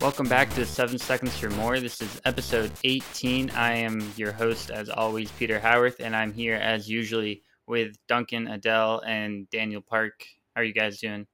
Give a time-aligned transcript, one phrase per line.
[0.00, 1.78] Welcome back to Seven Seconds or More.
[1.78, 3.50] This is episode 18.
[3.50, 8.48] I am your host, as always, Peter Howarth, and I'm here as usually with Duncan,
[8.48, 10.24] Adele, and Daniel Park.
[10.54, 11.26] How are you guys doing?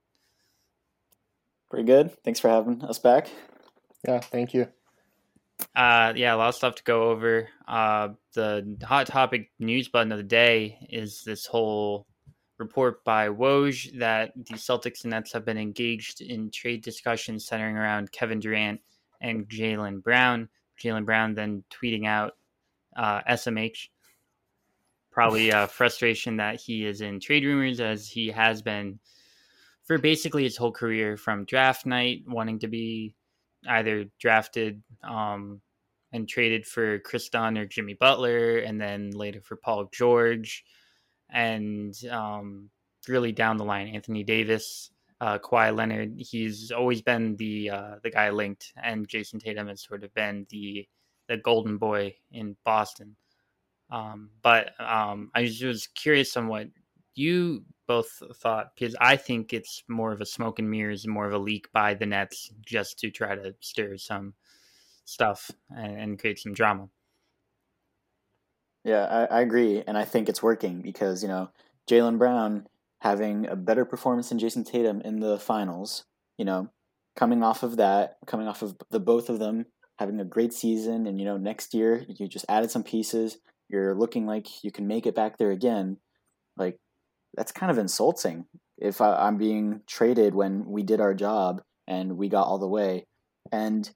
[1.71, 2.11] Pretty good.
[2.25, 3.31] Thanks for having us back.
[4.07, 4.69] Yeah, thank you.
[5.75, 7.49] Uh, yeah, a lot of stuff to go over.
[7.67, 12.07] Uh, the hot topic news button of the day is this whole
[12.59, 17.77] report by Woj that the Celtics and Nets have been engaged in trade discussions centering
[17.77, 18.81] around Kevin Durant
[19.21, 20.49] and Jaylen Brown.
[20.83, 22.37] Jaylen Brown then tweeting out
[22.97, 23.89] uh, SMH,
[25.11, 28.99] probably uh, frustration that he is in trade rumors as he has been
[29.85, 33.15] for basically his whole career from draft night, wanting to be
[33.69, 35.61] either drafted um,
[36.13, 40.65] and traded for Kris Dunn or Jimmy Butler, and then later for Paul George
[41.31, 42.71] and um,
[43.09, 46.15] really down the line, Anthony Davis, uh, Kawhi Leonard.
[46.17, 50.47] He's always been the uh, the guy linked, and Jayson Tatum has sort of been
[50.51, 50.87] the
[51.29, 53.17] the golden boy in Boston.
[53.91, 56.69] Um, but um, I was, curious on what
[57.15, 61.33] you both thought because I think it's more of a smoke and mirrors, more of
[61.33, 64.35] a leak by the Nets just to try to stir some
[65.05, 66.89] stuff and, and create some drama.
[68.85, 71.51] Yeah, I, I agree, and I think it's working because you know
[71.89, 72.67] Jaylen Brown
[73.01, 76.05] having a better performance than Jayson Tatum in the finals.
[76.37, 76.69] You know,
[77.17, 79.67] coming off of that, coming off of the both of them
[79.99, 83.39] having a great season, and you know next year you just added some pieces.
[83.69, 85.99] You're looking like you can make it back there again.
[86.57, 86.79] Like
[87.35, 88.47] that's kind of insulting
[88.79, 92.69] if I, I'm being traded when we did our job and we got all the
[92.69, 93.07] way.
[93.53, 93.91] And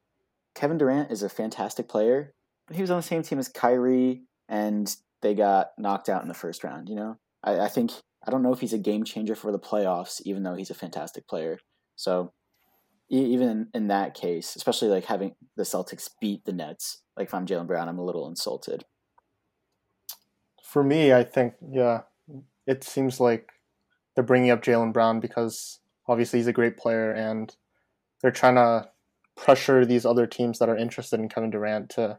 [0.55, 2.35] Kevin Durant is a fantastic player,
[2.67, 6.29] but he was on the same team as Kyrie and they got knocked out in
[6.29, 6.89] the first round.
[6.89, 7.93] You know, I, I think
[8.27, 10.75] I don't know if he's a game changer for the playoffs, even though he's a
[10.75, 11.59] fantastic player.
[11.97, 12.33] So
[13.09, 17.47] even in, that case, especially like having the Celtics beat the Nets, like if I'm
[17.47, 18.85] Jaylen Brown, I'm a little insulted.
[20.63, 22.03] For me, I think yeah,
[22.67, 23.51] it seems like
[24.15, 27.55] they're bringing up Jaylen Brown because obviously he's a great player and
[28.23, 28.89] they're trying to
[29.37, 32.19] pressure these other teams that are interested in Kevin Durant to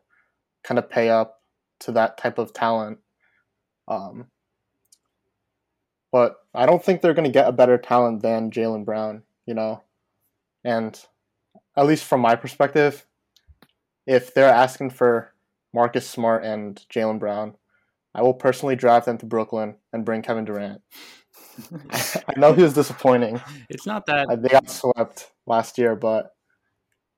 [0.63, 1.41] kind of pay up
[1.79, 2.99] to that type of talent.
[3.87, 4.27] Um,
[6.11, 9.53] but I don't think they're going to get a better talent than Jaylen Brown, you
[9.53, 9.83] know.
[10.63, 10.99] And
[11.75, 13.05] at least from my perspective,
[14.05, 15.33] if they're asking for
[15.73, 17.55] Marcus Smart and Jaylen Brown,
[18.13, 20.81] I will personally drive them to Brooklyn and bring Kevin Durant.
[21.91, 23.41] I know he was disappointing.
[23.69, 26.35] It's not that they got swept last year, but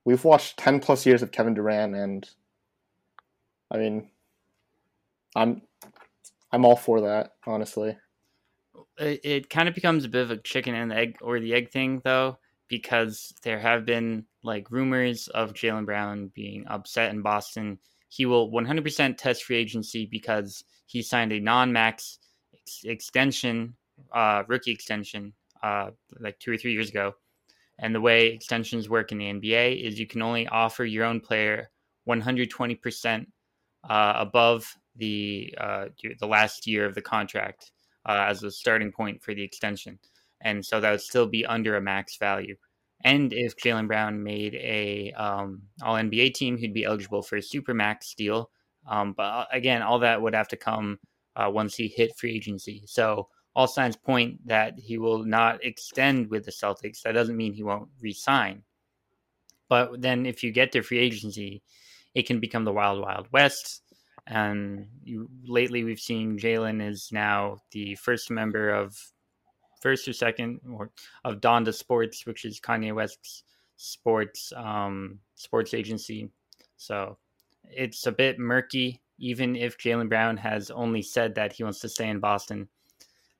[0.05, 2.29] we've watched ten plus years of Kevin Durant, and
[3.71, 4.09] I mean,
[5.35, 5.61] I'm
[6.51, 7.97] I'm all for that, honestly.
[8.97, 11.69] It, it kind of becomes a bit of a chicken and egg or the egg
[11.69, 12.37] thing, though,
[12.67, 17.79] because there have been like rumors of Jaylen Brown being upset in Boston.
[18.09, 22.19] He will 100% test free agency because he signed a non-max
[22.53, 23.75] ex- extension,
[24.13, 27.15] uh, rookie extension, uh, like two or three years ago.
[27.79, 31.19] And the way extensions work in the NBA is you can only offer your own
[31.19, 31.69] player
[32.07, 33.25] 120%
[33.89, 35.85] uh, above the uh,
[36.19, 37.71] the last year of the contract
[38.05, 39.99] uh, as a starting point for the extension,
[40.41, 42.55] and so that would still be under a max value.
[43.03, 47.41] And if Jaylen Brown made a um, All NBA team, he'd be eligible for a
[47.41, 48.49] super max deal.
[48.87, 50.99] Um, but uh, again, all that would have to come
[51.35, 52.83] uh, once he hit free agency.
[52.85, 57.01] So all signs point that he will not extend with the Celtics.
[57.01, 58.63] That doesn't mean he won't resign.
[59.69, 61.63] But then if you get to free agency,
[62.13, 63.81] it can become the wild, wild west.
[64.27, 68.97] And you, lately, we've seen Jaylen is now the first member of
[69.81, 70.89] first or second or
[71.23, 73.43] of Donda Sports, which is Kanye West's
[73.77, 76.29] sports um, sports agency.
[76.77, 77.17] So
[77.63, 81.89] it's a bit murky, even if Jaylen Brown has only said that he wants to
[81.89, 82.67] stay in Boston.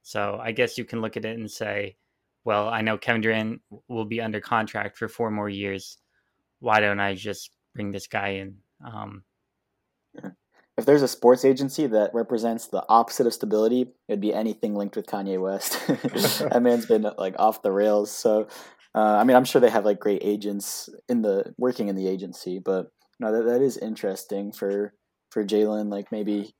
[0.03, 1.95] So I guess you can look at it and say,
[2.43, 5.97] well, I know Kevin Durant will be under contract for four more years.
[6.59, 8.57] Why don't I just bring this guy in?
[8.85, 9.23] Um,
[10.77, 14.95] if there's a sports agency that represents the opposite of stability, it'd be anything linked
[14.95, 15.79] with Kanye West.
[15.87, 18.11] that man's been like off the rails.
[18.11, 18.47] So,
[18.93, 22.07] uh, I mean, I'm sure they have like great agents in the working in the
[22.07, 22.87] agency, but
[23.19, 24.93] no, that that is interesting for
[25.29, 25.89] for Jaylen.
[25.89, 26.53] Like maybe,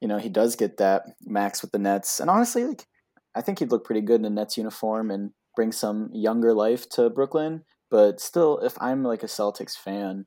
[0.00, 2.86] you know, he does get that max with the Nets, and honestly, like
[3.34, 6.88] I think he'd look pretty good in a Nets uniform and bring some younger life
[6.90, 7.64] to Brooklyn.
[7.90, 10.26] But still, if I'm like a Celtics fan,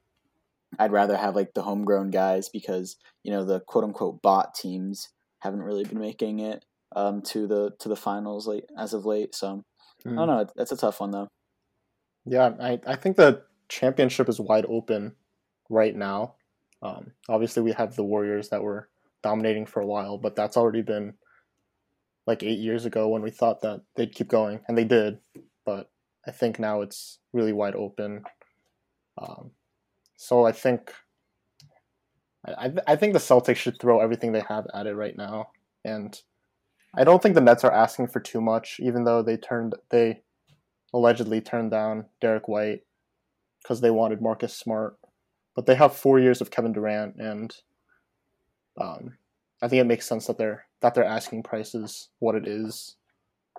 [0.77, 5.10] I'd rather have like the homegrown guys because you know the quote unquote bot teams
[5.39, 9.33] haven't really been making it um, to the to the finals late as of late.
[9.36, 9.63] So
[10.06, 10.12] mm.
[10.13, 10.25] I don't hmm.
[10.25, 10.48] know.
[10.56, 11.27] That's a tough one though.
[12.25, 15.16] Yeah, I I think the championship is wide open
[15.69, 16.36] right now.
[16.81, 18.89] Um, obviously, we have the Warriors that were
[19.21, 21.16] dominating for a while, but that's already been
[22.25, 25.19] like eight years ago when we thought that they'd keep going, and they did.
[25.66, 25.89] But
[26.27, 28.24] I think now it's really wide open.
[29.18, 29.51] Um,
[30.21, 30.94] so I think
[32.45, 35.51] I, I think the Celtics should throw everything they have at it right now,
[35.86, 36.21] and
[36.94, 40.21] I don't think the Nets are asking for too much, even though they turned they
[40.94, 42.81] allegedly turned down Derrick White
[43.63, 44.98] because they wanted Marcus Smart,
[45.56, 47.56] but they have four years of Kevin Durant, and
[48.80, 49.18] um,
[49.62, 52.98] I think it makes sense that they're that their asking price is what it is.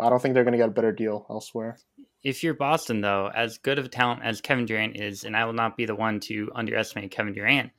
[0.00, 1.78] I don't think they're going to get a better deal elsewhere.
[2.22, 5.44] If you're Boston, though, as good of a talent as Kevin Durant is, and I
[5.44, 7.70] will not be the one to underestimate Kevin Durant,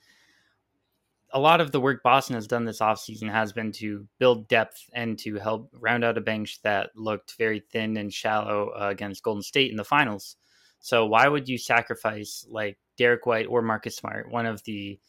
[1.34, 4.90] a lot of the work Boston has done this offseason has been to build depth
[4.94, 9.24] and to help round out a bench that looked very thin and shallow uh, against
[9.24, 10.36] Golden State in the finals.
[10.80, 15.00] So why would you sacrifice like Derrick White or Marcus Smart, one of the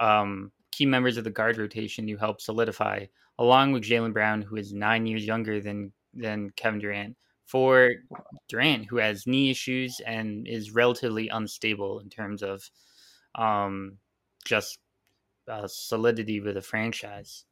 [0.00, 3.06] um, key members of the guard rotation you help solidify,
[3.38, 7.16] along with Jaylen Brown, who is nine years younger than than Kevin Durant,
[7.46, 7.90] for
[8.48, 12.68] Durant, who has knee issues and is relatively unstable in terms of
[13.36, 13.98] um,
[14.44, 14.78] just
[15.48, 17.44] uh, solidity with a franchise.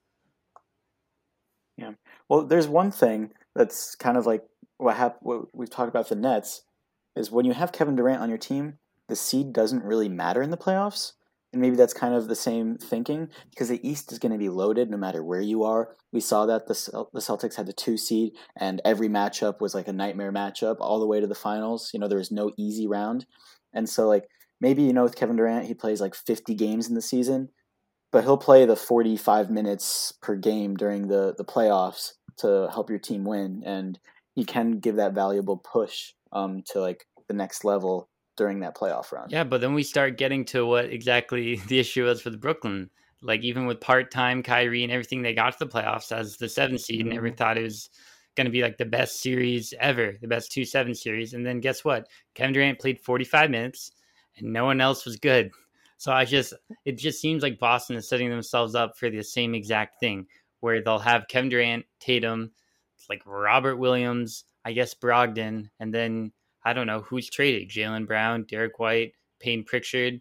[1.76, 1.92] Yeah.
[2.28, 4.44] Well, there's one thing that's kind of like
[4.78, 5.20] what happened.
[5.22, 6.62] What we've talked about the Nets
[7.16, 8.78] is when you have Kevin Durant on your team,
[9.08, 11.12] the seed doesn't really matter in the playoffs.
[11.54, 14.48] And maybe that's kind of the same thinking because the East is going to be
[14.48, 15.94] loaded no matter where you are.
[16.12, 19.88] We saw that the the Celtics had the two seed, and every matchup was like
[19.88, 21.90] a nightmare matchup all the way to the finals.
[21.94, 23.26] You know, there was no easy round,
[23.72, 24.24] and so like
[24.60, 27.48] maybe you know with Kevin Durant, he plays like 50 games in the season
[28.14, 33.00] but he'll play the 45 minutes per game during the the playoffs to help your
[33.00, 33.98] team win and
[34.36, 39.12] he can give that valuable push um, to like the next level during that playoff
[39.12, 39.28] run.
[39.30, 42.90] Yeah, but then we start getting to what exactly the issue was for the Brooklyn.
[43.22, 46.82] Like even with part-time Kyrie and everything, they got to the playoffs as the seventh
[46.82, 47.08] seed, mm-hmm.
[47.08, 47.88] and everyone thought it was
[48.36, 51.34] going to be like the best series ever, the best two seven series.
[51.34, 52.08] And then guess what?
[52.34, 53.92] Kevin Durant played 45 minutes,
[54.36, 55.50] and no one else was good.
[55.96, 56.52] So I just
[56.84, 60.26] it just seems like Boston is setting themselves up for the same exact thing
[60.60, 62.50] where they'll have Kevin Durant, Tatum,
[63.08, 66.32] like Robert Williams, I guess Brogdon, and then
[66.64, 70.20] I don't know who's traded: Jaylen Brown, Derrick White, Payne Pritchard,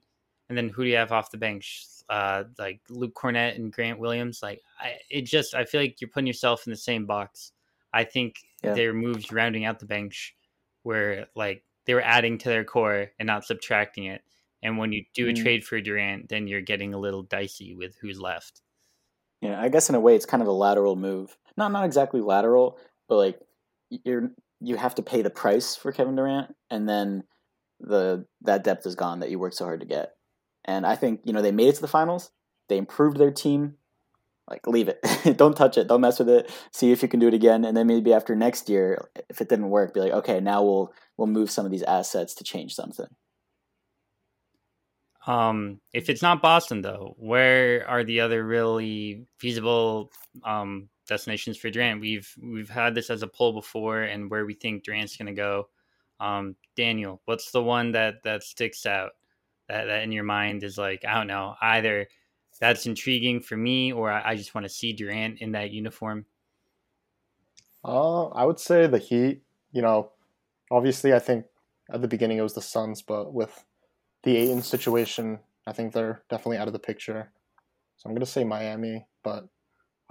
[0.49, 1.85] and then who do you have off the bench?
[2.09, 4.39] Uh, like Luke Kornet and Grant Williams.
[4.43, 7.51] Like I, it just I feel like you're putting yourself in the same box.
[7.93, 8.73] I think yeah.
[8.73, 10.35] their moves rounding out the bench
[10.83, 14.21] where like they were adding to their core and not subtracting it.
[14.61, 15.41] And when you do a mm.
[15.41, 18.61] trade for Durant, then you're getting a little dicey with who's left.
[19.41, 21.37] Yeah, I guess in a way it's kind of a lateral move.
[21.57, 23.39] Not not exactly lateral, but like
[23.89, 24.31] you're
[24.63, 27.23] you have to pay the price for Kevin Durant, and then
[27.79, 30.13] the that depth is gone that you worked so hard to get.
[30.65, 32.31] And I think you know they made it to the finals.
[32.69, 33.75] They improved their team.
[34.49, 34.99] Like leave it,
[35.37, 36.51] don't touch it, don't mess with it.
[36.71, 39.47] See if you can do it again, and then maybe after next year, if it
[39.47, 42.73] didn't work, be like, okay, now we'll we'll move some of these assets to change
[42.73, 43.07] something.
[45.25, 50.11] Um, if it's not Boston, though, where are the other really feasible
[50.43, 52.01] um, destinations for Durant?
[52.01, 55.33] We've we've had this as a poll before, and where we think Durant's going to
[55.33, 55.69] go.
[56.19, 59.11] Um, Daniel, what's the one that that sticks out
[59.67, 62.07] that, that in your mind is like I don't know either
[62.59, 66.25] that's intriguing for me or I, I just want to see Durant in that uniform.
[67.83, 69.41] Uh, I would say the Heat.
[69.71, 70.11] You know,
[70.71, 71.45] obviously, I think
[71.91, 73.65] at the beginning it was the Suns, but with
[74.23, 77.31] the Ayton situation, I think they're definitely out of the picture.
[77.97, 79.47] So I'm going to say Miami, but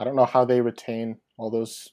[0.03, 1.89] I don't know how they retain all those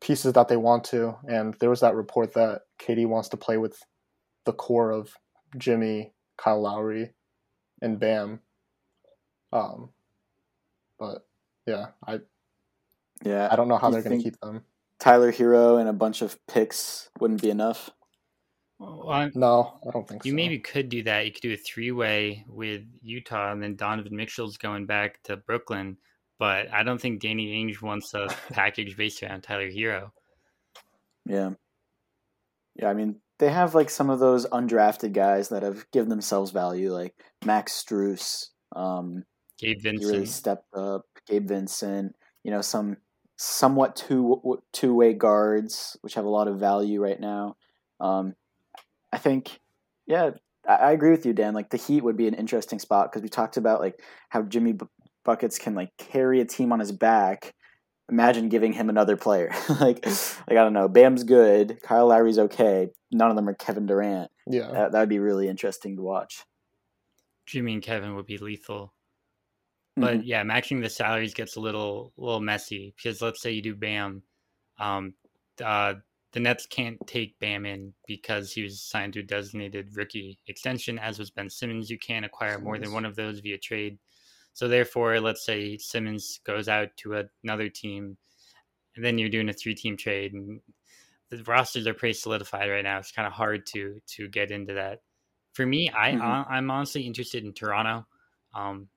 [0.00, 1.16] pieces that they want to.
[1.28, 3.76] And there was that report that KD wants to play with
[4.44, 5.12] the core of
[5.56, 7.12] Jimmy, Kyle Lowry,
[7.82, 8.38] and Bam.
[9.52, 9.90] Um,
[10.96, 11.26] but
[11.66, 12.20] yeah, I
[13.24, 14.62] yeah I don't know how they're going to keep them.
[15.00, 17.90] Tyler Herro and a bunch of picks wouldn't be enough.
[18.78, 20.36] Well, no, I don't think you so.
[20.36, 21.26] maybe could do that.
[21.26, 25.36] You could do a three way with Utah and then Donovan Mitchell's going back to
[25.36, 25.96] Brooklyn.
[26.38, 30.10] But I don't think Danny Ainge wants a package based around Tyler Herro.
[31.26, 31.50] Yeah.
[32.76, 36.52] Yeah, I mean, they have like some of those undrafted guys that have given themselves
[36.52, 37.14] value, like
[37.44, 39.24] Max Strus, um,
[39.58, 40.12] Gabe Vincent.
[40.12, 41.02] really stepped up.
[41.26, 42.14] Gabe Vincent,
[42.44, 42.96] you know, some
[43.36, 47.56] somewhat two two way guards, which have a lot of value right now.
[48.00, 48.34] Um,
[49.12, 49.60] I think,
[50.06, 50.30] yeah,
[50.68, 51.54] I, I agree with you, Dan.
[51.54, 54.72] Like the Heat would be an interesting spot because we talked about like how Jimmy
[54.72, 54.86] B-
[55.28, 57.52] buckets can like carry a team on his back,
[58.08, 59.50] imagine giving him another player.
[59.68, 60.88] like, like I don't know.
[60.88, 61.82] Bam's good.
[61.82, 62.88] Kyle Lowry's okay.
[63.12, 64.30] None of them are Kevin Durant.
[64.46, 66.44] Yeah, That that would be really interesting to watch.
[67.44, 68.94] Jimmy and Kevin would be lethal.
[69.96, 70.22] But Mhm.
[70.24, 74.22] yeah, matching the salaries gets a little little messy because let's say you do Bam,
[74.78, 75.12] um,
[75.62, 75.96] uh,
[76.32, 80.98] the Nets can't take Bam in because he was signed to a designated rookie extension,
[80.98, 81.90] as was Ben Simmons.
[81.90, 83.98] You can't acquire more than one of those via trade.
[84.58, 88.16] So therefore, let's say Simmons goes out to another team,
[88.96, 90.60] and then you're doing a three-team trade, and
[91.30, 92.98] the rosters are pretty solidified right now.
[92.98, 95.02] It's kind of hard to to get into that.
[95.52, 96.20] For me, I Mhm.
[96.20, 98.08] uh, I'm honestly interested in Toronto.
[98.52, 98.88] Um,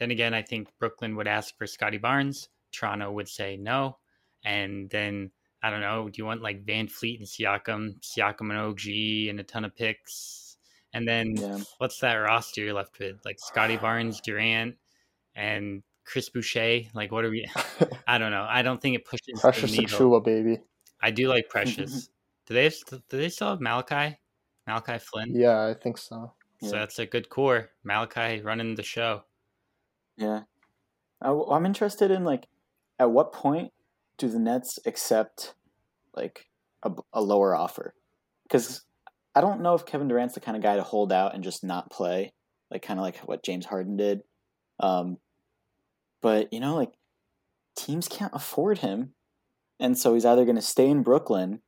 [0.00, 2.48] then again, I think Brooklyn would ask for Scottie Barnes.
[2.72, 3.98] Toronto would say no,
[4.42, 5.30] and then
[5.62, 6.08] I don't know.
[6.08, 10.56] Do you want like VanVleet and Siakam, Siakam and OG, and a ton of picks?
[10.92, 11.60] And then yeah.
[11.78, 13.24] what's that roster you're left with?
[13.24, 14.76] Like Scottie Barnes, Durant,
[15.34, 16.82] and Chris Boucher.
[16.94, 17.48] Like, what are we?
[18.06, 18.46] I don't know.
[18.48, 19.98] I don't think it pushes Precious the needle.
[19.98, 20.60] Achiuwa, baby.
[21.02, 22.08] I do like Precious.
[22.46, 24.16] do they have, do they still have Malachi?
[24.66, 25.34] Malachi Flynn.
[25.34, 26.32] Yeah, I think so.
[26.62, 27.70] So that's a good core.
[27.82, 29.24] Malachi running the show.
[30.16, 30.42] Yeah.
[31.20, 32.46] I, am interested in like,
[32.98, 33.72] at what point
[34.16, 35.54] do the Nets accept
[36.14, 36.46] like
[36.82, 37.94] a, a lower offer?
[38.44, 38.82] Because
[39.34, 41.64] I don't know if Kevin Durant's the kind of guy to hold out and just
[41.64, 42.32] not play,
[42.70, 44.22] like kind of like what James Harden did.
[44.80, 45.18] Um,
[46.24, 46.94] but you know, like
[47.76, 49.12] teams can't afford him,
[49.78, 51.60] and so he's either going to stay in Brooklyn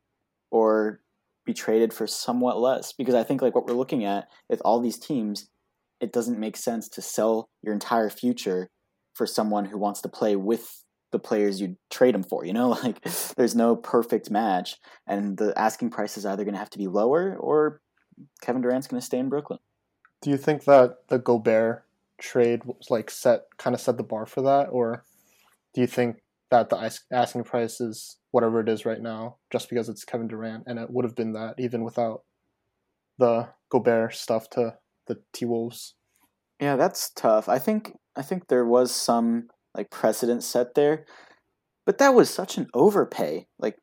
[0.49, 1.01] or
[1.45, 2.91] be traded for somewhat less.
[2.91, 5.47] Because I think like what we're looking at with all these teams,
[6.01, 8.71] it doesn't make sense to sell your entire future
[9.13, 12.43] for someone who wants to play with the players you trade him for.
[12.43, 12.99] You know, like
[13.35, 16.87] there's no perfect match, and the asking price is either going to have to be
[16.87, 17.79] lower or
[18.41, 19.59] Kevin Durant's going to stay in Brooklyn.
[20.23, 21.86] Do you think that the Gobert
[22.19, 25.03] trade like set kind of set the bar for that, or
[25.73, 26.17] do you think
[26.49, 30.63] that the asking price is whatever it is right now, just because it's Kevin Durant,
[30.65, 32.21] and it would have been that even without
[33.17, 34.75] the Gobert stuff to
[35.07, 35.95] the T Wolves?
[36.59, 37.49] Yeah, that's tough.
[37.49, 41.05] I think I think there was some like precedent set there,
[41.85, 43.47] but that was such an overpay.
[43.59, 43.75] Like,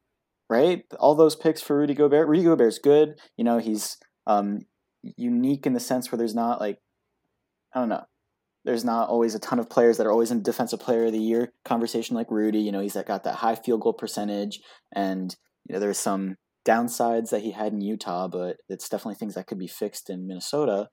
[0.50, 0.82] right?
[0.98, 2.28] All those picks for Rudy Gobert.
[2.28, 3.18] Rudy Gobert's good.
[3.36, 4.60] You know, he's um,
[5.16, 6.78] unique in the sense where there's not like
[7.74, 8.04] I don't know.
[8.64, 11.18] There's not always a ton of players that are always in defensive player of the
[11.18, 12.60] year conversation like Rudy.
[12.60, 14.60] You know, he's got that high field goal percentage,
[14.94, 15.34] and
[15.68, 19.46] you know there's some downsides that he had in Utah, but it's definitely things that
[19.46, 20.88] could be fixed in Minnesota.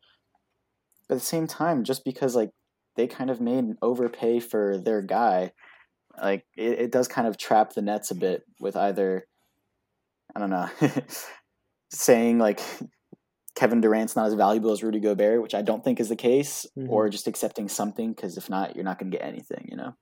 [1.07, 2.51] But at the same time, just because like
[2.95, 5.51] they kind of made an overpay for their guy,
[6.21, 9.27] like it, it does kind of trap the Nets a bit with either
[10.35, 10.69] I don't know
[11.89, 12.61] saying like
[13.55, 16.65] Kevin Durant's not as valuable as Rudy Gobert, which I don't think is the case,
[16.77, 16.89] Mhm.
[16.89, 19.95] or just accepting something because if not, you're not going to get anything, you know.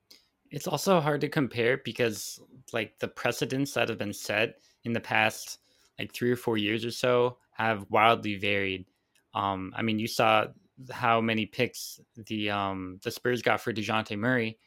[0.52, 2.40] It's also hard to compare because
[2.74, 5.60] like the precedents that have been set in the past
[5.98, 8.86] like three or four years or so have wildly varied.
[9.34, 10.48] Um, I mean, you saw
[10.92, 14.58] how many picks the um, the Spurs got for Dejounte Murray.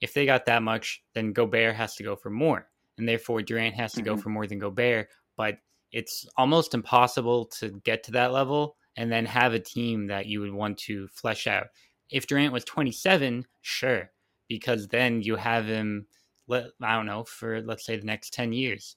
[0.00, 2.68] If they got that much, then Gobert has to go for more,
[2.98, 4.22] and therefore Durant has to go Mhm.
[4.22, 5.08] for more than Gobert.
[5.36, 5.58] But
[5.92, 10.40] it's almost impossible to get to that level and then have a team that you
[10.40, 11.66] would want to flesh out.
[12.10, 14.10] If Durant was 27, sure,
[14.48, 16.06] because then you have him,
[16.50, 18.96] I don't know, for let's say the next 10 years.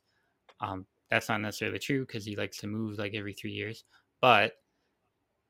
[0.59, 3.83] Um, that's not necessarily true because he likes to move like every three years,
[4.19, 4.53] but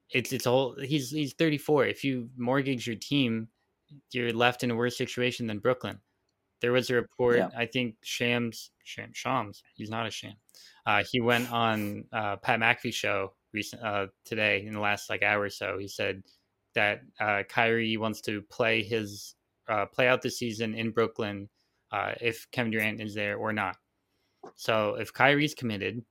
[0.09, 1.85] it's it's all he's he's 34.
[1.85, 3.47] If you mortgage your team,
[4.11, 5.99] you're left in a worse situation than Brooklyn.
[6.63, 7.49] There was a report, Yeah.
[7.57, 10.35] I think Shams, Sham, Shams, he's not a sham.
[10.85, 15.23] Uh, he went on uh, Pat McAfee show recent uh, today in the last like
[15.23, 15.77] hour or so.
[15.77, 16.23] He said
[16.73, 19.35] that uh, Kyrie wants to play his
[19.67, 21.49] uh, play out the season in Brooklyn
[21.91, 23.75] uh, if Kevin Durant is there or not.
[24.55, 26.01] So if Kyrie's committed,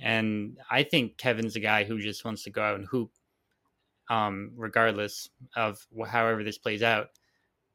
[0.00, 3.10] and I think Kevin's a guy who just wants to go out and hoop,
[4.08, 7.08] um, regardless of wh- however this plays out.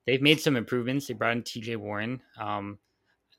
[0.08, 1.08] They've made some improvements.
[1.08, 1.76] They brought in T.J.
[1.78, 2.22] Warren.
[2.40, 2.80] Um,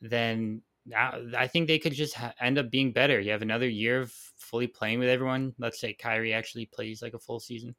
[0.01, 0.63] then
[0.97, 3.21] I think they could just ha- end up being better.
[3.21, 5.55] You have another year of fully playing with everyone.
[5.59, 7.75] Let's say Kyrie actually plays like a full season.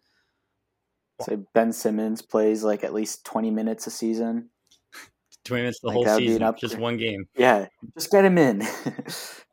[1.22, 4.50] Say Ben Simmons plays like at least 20 minutes a season.
[5.46, 6.62] Twenty minutes the Like, whole that would be an season, upgrade.
[6.62, 7.26] just one game.
[7.36, 8.66] Yeah, just get him in.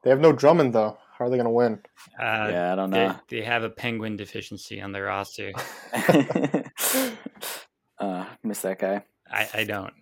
[0.02, 0.96] They have no Drummond though.
[1.18, 1.78] How are they gonna win?
[2.18, 3.16] Uh, yeah, I don't they, know.
[3.28, 5.52] they have a penguin deficiency on their roster.
[7.98, 9.02] uh, miss that guy.
[9.30, 9.92] I, I don't.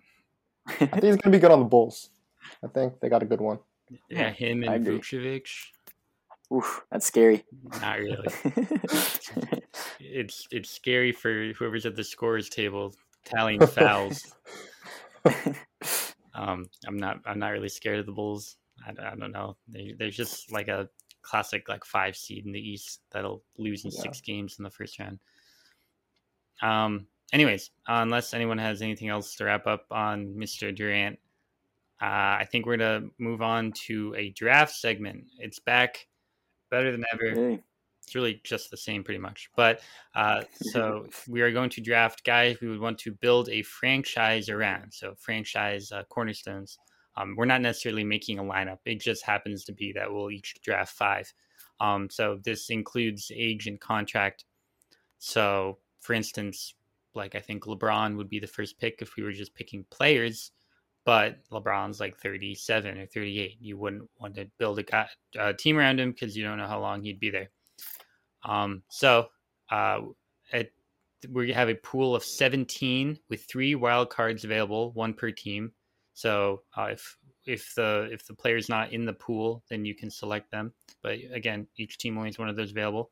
[0.67, 2.09] I think he's gonna be good on the Bulls.
[2.63, 3.59] I think they got a good one.
[4.09, 4.99] Yeah, him and agree.
[4.99, 5.47] Vucevic.
[6.53, 7.43] Oof, that's scary.
[7.81, 8.27] Not really.
[10.01, 12.93] It's it's scary for whoever's at the scorers table
[13.25, 14.33] tallying fouls.
[16.35, 17.17] Um, I'm not.
[17.25, 18.55] I'm not really scared of the Bulls.
[18.85, 19.57] I, I don't know.
[19.67, 20.87] They, they're just like a
[21.21, 24.01] classic like five seed in the East that'll lose in Yeah.
[24.03, 25.19] six games in the first round.
[26.61, 27.07] Um.
[27.31, 30.75] Anyways, unless anyone has anything else to wrap up on Mr.
[30.75, 31.19] Durant,
[32.01, 35.25] uh, I think we're gonna move on to a draft segment.
[35.37, 36.07] It's back,
[36.69, 37.59] better than ever Hey.
[38.03, 39.81] it's really just the same pretty much but
[40.15, 44.49] uh, so we are going to draft guys we would want to build a franchise
[44.49, 46.77] around so franchise uh, cornerstones
[47.17, 50.55] um, we're not necessarily making a lineup it just happens to be that we'll each
[50.63, 51.31] draft five
[51.81, 54.45] um, so this includes age and contract
[55.17, 56.75] so for instance
[57.15, 60.51] like i think lebron would be the first pick if we were just picking players
[61.05, 65.77] but lebron's like 37 or 38 you wouldn't want to build a, guy, a team
[65.77, 67.49] around him because you don't know how long he'd be there
[68.43, 69.27] um, so
[69.71, 70.01] uh,
[70.51, 70.71] it,
[71.31, 75.71] we have a pool of 17 with three wild cards available, one per team.
[76.13, 80.09] So uh, if if the if the player's not in the pool, then you can
[80.09, 80.73] select them.
[81.01, 83.11] But again, each team only has one of those available.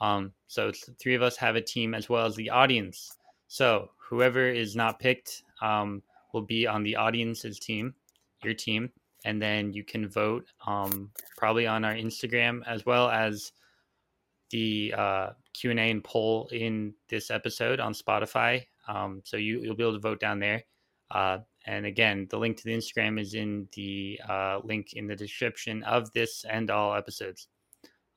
[0.00, 3.10] Um, so it's three of us have a team as well as the audience.
[3.54, 7.94] So whoever is not picked um, will be on the audience's team,
[8.42, 8.90] your team,
[9.24, 13.52] and then you can vote um, probably on our Instagram as well as
[14.50, 18.64] the uh, Q and A and poll in this episode on Spotify.
[18.88, 20.64] Um, so you, you'll be able to vote down there.
[21.12, 25.14] Uh, and again, the link to the Instagram is in the uh, link in the
[25.14, 27.46] description of this and all episodes.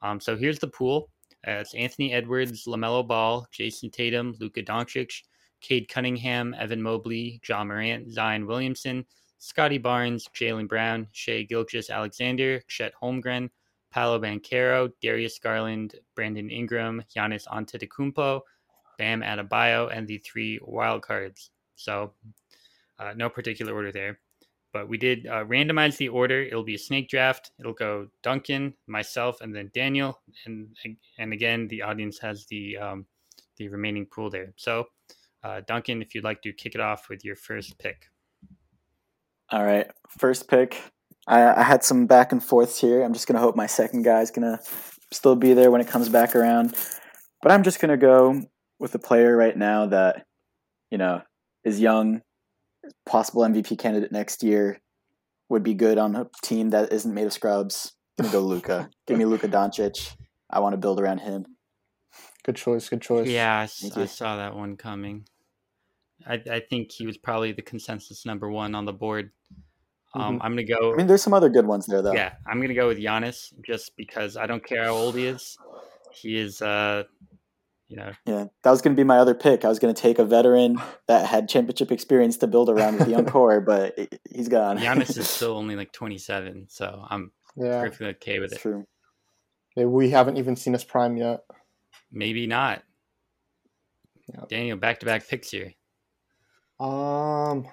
[0.02, 1.12] Um, so here's the pool.
[1.46, 5.22] Uh, it's Anthony Edwards, Lamelo Ball, Jayson Tatum, Luka Doncic,
[5.62, 9.06] Cade Cunningham, Evan Mobley, Ja Morant, Zion Williamson,
[9.40, 13.50] Scottie Barnes, Jaylen Brown, Shai Gilgeous-Alexander, Chet Holmgren,
[13.92, 18.42] Paolo Banchero, Darius Garland, Brandon Ingram, Giannis Antetokounmpo,
[18.98, 21.52] Bam Adebayo, and the three wild cards.
[21.76, 22.14] So,
[23.00, 24.20] uh, no particular order there.
[24.74, 26.42] But we did uh, randomize the order.
[26.42, 27.52] It'll be a snake draft.
[27.60, 30.22] It'll go Duncan, myself, and then Daniel.
[30.46, 30.68] And
[31.18, 33.06] and again, the audience has the um,
[33.58, 34.54] the remaining pool there.
[34.56, 34.86] So,
[35.44, 38.10] uh, Duncan, if you'd like to kick it off with your first pick.
[39.50, 40.82] All right, first pick.
[41.28, 43.04] I, I had some back and forths here.
[43.04, 44.60] I'm just gonna hope my second guy's gonna
[45.12, 46.76] still be there when it comes back around.
[47.42, 48.42] But I'm just gonna go
[48.80, 50.26] with a player right now that
[50.92, 51.22] you know
[51.64, 52.22] is young,
[53.06, 54.80] possible MVP candidate next year,
[55.50, 57.94] would be good on a team that isn't made of scrubs.
[58.18, 58.90] Gonna go Luka.
[59.06, 60.16] Give me Luka Doncic.
[60.50, 61.46] I want to build around him.
[62.44, 62.88] Good choice.
[62.90, 63.28] Good choice.
[63.28, 65.28] Yeah, I, s- I saw that one coming.
[66.26, 69.32] I, I think he was probably the consensus number one on the board.
[70.14, 70.42] Um, Mhm.
[70.44, 70.94] I'm gonna go.
[70.94, 72.14] I mean, there's some other good ones there though.
[72.14, 75.58] Yeah, I'm gonna go with Giannis just because I don't care how old he is.
[76.14, 77.04] He is, uh,
[77.88, 79.64] you know, Yeah, that was going to be my other pick.
[79.64, 83.06] I was going to take a veteran that had championship experience to build around with
[83.06, 84.78] the young core, but he- he's gone.
[84.78, 87.82] Giannis is still only like 27, so I'm Yeah.
[87.82, 88.60] perfectly okay with it.
[88.60, 88.86] true.
[89.76, 91.44] Yeah, We haven't even seen his prime yet.
[92.12, 92.84] Maybe not.
[94.34, 94.42] Yeah.
[94.50, 95.74] Daniel, back to back picks here.
[96.80, 97.68] Um,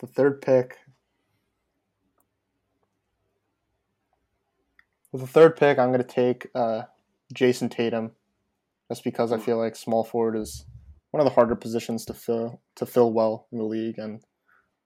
[0.00, 0.78] the third pick.
[5.12, 6.82] With the third pick, I'm going to take uh,
[7.32, 8.12] Jayson Tatum,
[8.88, 9.42] just because I hmm.
[9.42, 10.66] feel like small forward is
[11.10, 14.22] one of the harder positions to fill to fill well in the league, and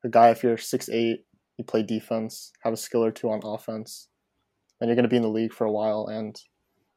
[0.04, 1.24] a guy if you're six eight,
[1.56, 4.08] you play defense, have a skill or two on offense,
[4.80, 6.06] and you're going to be in the league for a while.
[6.06, 6.34] And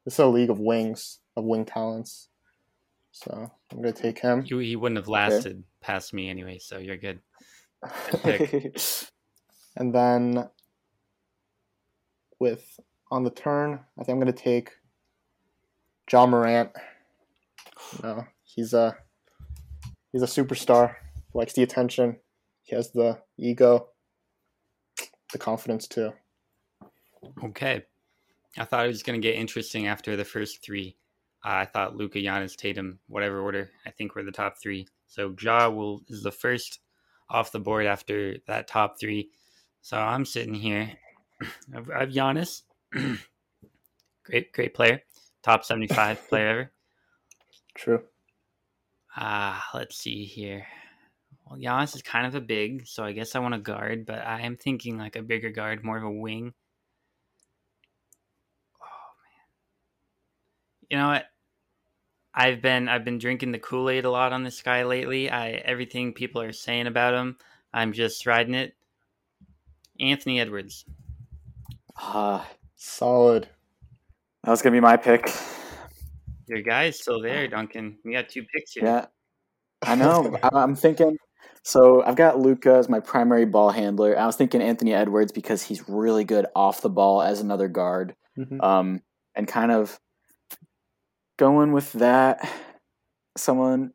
[0.04, 2.28] this is a league of wings, of wing talents.
[3.10, 4.44] So I'm going to take him.
[4.46, 7.20] You, he wouldn't have lasted past me anyway, so you're good.
[8.22, 8.76] pick.
[9.76, 10.48] And then
[12.38, 12.78] with
[13.10, 14.70] on the turn, I think I'm gonna take
[16.10, 16.70] Ja Morant.
[18.02, 18.96] No, he's a
[20.12, 20.94] he's a superstar.
[21.34, 22.18] Likes the attention.
[22.62, 23.88] He has the ego,
[25.32, 26.12] the confidence too.
[27.42, 27.82] Okay.
[28.58, 30.96] I thought it was going to get interesting after the first three.
[31.44, 33.70] Uh, I thought Luka, Giannis, Tatum, whatever order.
[33.86, 34.86] I think we're the top three.
[35.06, 36.80] So Ja will is the first
[37.28, 39.30] off the board after that top three.
[39.80, 40.90] So I'm sitting here.
[41.74, 42.62] I've, I have Giannis,
[44.24, 45.02] great, great player,
[45.42, 46.72] top 75 player ever.
[47.74, 48.02] True.
[49.16, 50.66] Ah, let's see here.
[51.46, 54.26] Well, Giannis is kind of a big, so I guess I want a guard, but
[54.26, 56.54] I am thinking like a bigger guard, more of a wing.
[58.80, 60.88] Oh man.
[60.88, 61.26] You know what?
[62.34, 65.30] I've been I've been drinking the Kool-Aid a lot on this guy lately.
[65.30, 67.36] I everything people are saying about him,
[67.74, 68.74] I'm just riding it.
[70.00, 70.86] Anthony Edwards.
[71.96, 73.48] Ah, Solid.
[74.42, 75.30] that was going to be my pick.
[76.48, 77.98] Your guy is still there, Duncan.
[78.04, 78.84] We got two picks here.
[78.84, 79.06] Yeah,
[79.82, 80.36] I know.
[80.42, 81.16] I- I'm thinking.
[81.64, 84.18] So I've got Luka as my primary ball handler.
[84.18, 88.16] I was thinking Anthony Edwards because he's really good off the ball as another guard.
[88.36, 88.60] Mhm.
[88.62, 89.00] Um,
[89.36, 90.00] and kind of
[91.38, 92.48] going with that,
[93.36, 93.92] someone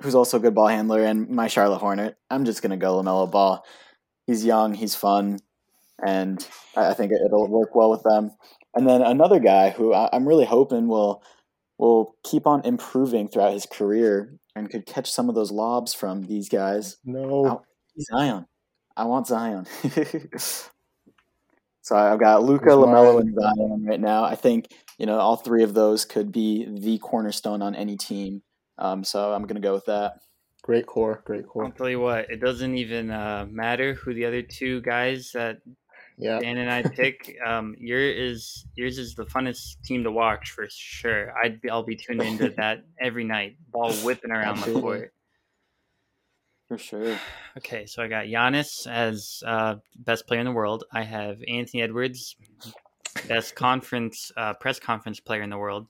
[0.00, 2.16] who's also a good ball handler and my Charlotte Hornet.
[2.30, 3.64] I'm just gonna go Lamelo Ball.
[4.26, 5.38] He's young, he's fun,
[6.04, 8.32] and I I think it'll work well with them.
[8.76, 11.22] And then another guy who I- I'm really hoping will
[11.78, 16.22] will keep on improving throughout his career and could catch some of those lobs from
[16.22, 16.96] these guys.
[17.04, 17.62] No.
[18.00, 18.46] Zion.
[18.96, 19.66] I want Zion.
[21.82, 24.24] so I've got Luka, Who's Lamelo, and Zion right now.
[24.24, 28.42] I think you know all three of those could be the cornerstone on any team.
[28.78, 30.20] Um, so I'm gonna go with that.
[30.62, 31.22] Great core.
[31.24, 31.64] Great core.
[31.64, 35.58] I'll tell you what, it doesn't even uh, matter who the other two guys that
[36.18, 36.38] Yeah.
[36.38, 37.36] Dan and I pick.
[37.44, 41.32] Um, your is yours is the funnest team to watch for sure.
[41.36, 45.12] I'd be, I'll be tuned into that every night, ball whipping around the court.
[46.68, 47.18] For sure.
[47.58, 50.84] Okay, so I got Giannis as uh, best player in the world.
[50.92, 52.36] I have Anthony Edwards,
[53.26, 55.86] best conference uh, press conference player in the world.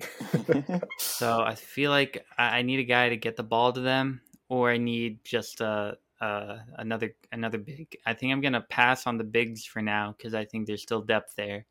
[0.98, 4.20] So I feel like I, I need a guy to get the ball to them,
[4.48, 7.96] or I need just uh, uh, another another big.
[8.04, 11.02] I think I'm gonna pass on the bigs for now because I think there's still
[11.02, 11.66] depth there.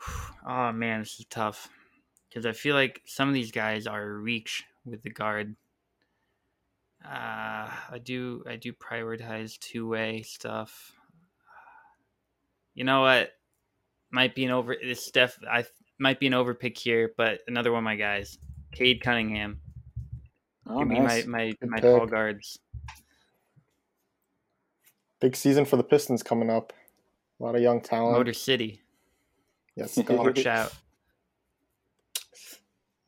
[0.48, 1.68] Oh man, this is tough
[2.28, 5.56] because I feel like some of these guys are reach with the guard.
[7.04, 10.92] Uh, I do I do prioritize two way stuff.
[12.74, 13.30] You know what?
[14.12, 15.36] Might be an over this stuff.
[15.50, 15.64] I
[15.98, 18.38] might be an overpick here, but another one of my guys,
[18.72, 19.60] Cade Cunningham.
[20.68, 21.26] Oh, Give nice.
[21.26, 21.82] me my my, Good my pick.
[21.82, 22.58] tall guards.
[25.20, 26.72] Big season for the Pistons coming up.
[27.40, 28.16] A lot of young talent.
[28.16, 28.82] Motor City.
[29.74, 29.96] Yes.
[30.08, 30.72] Watch out.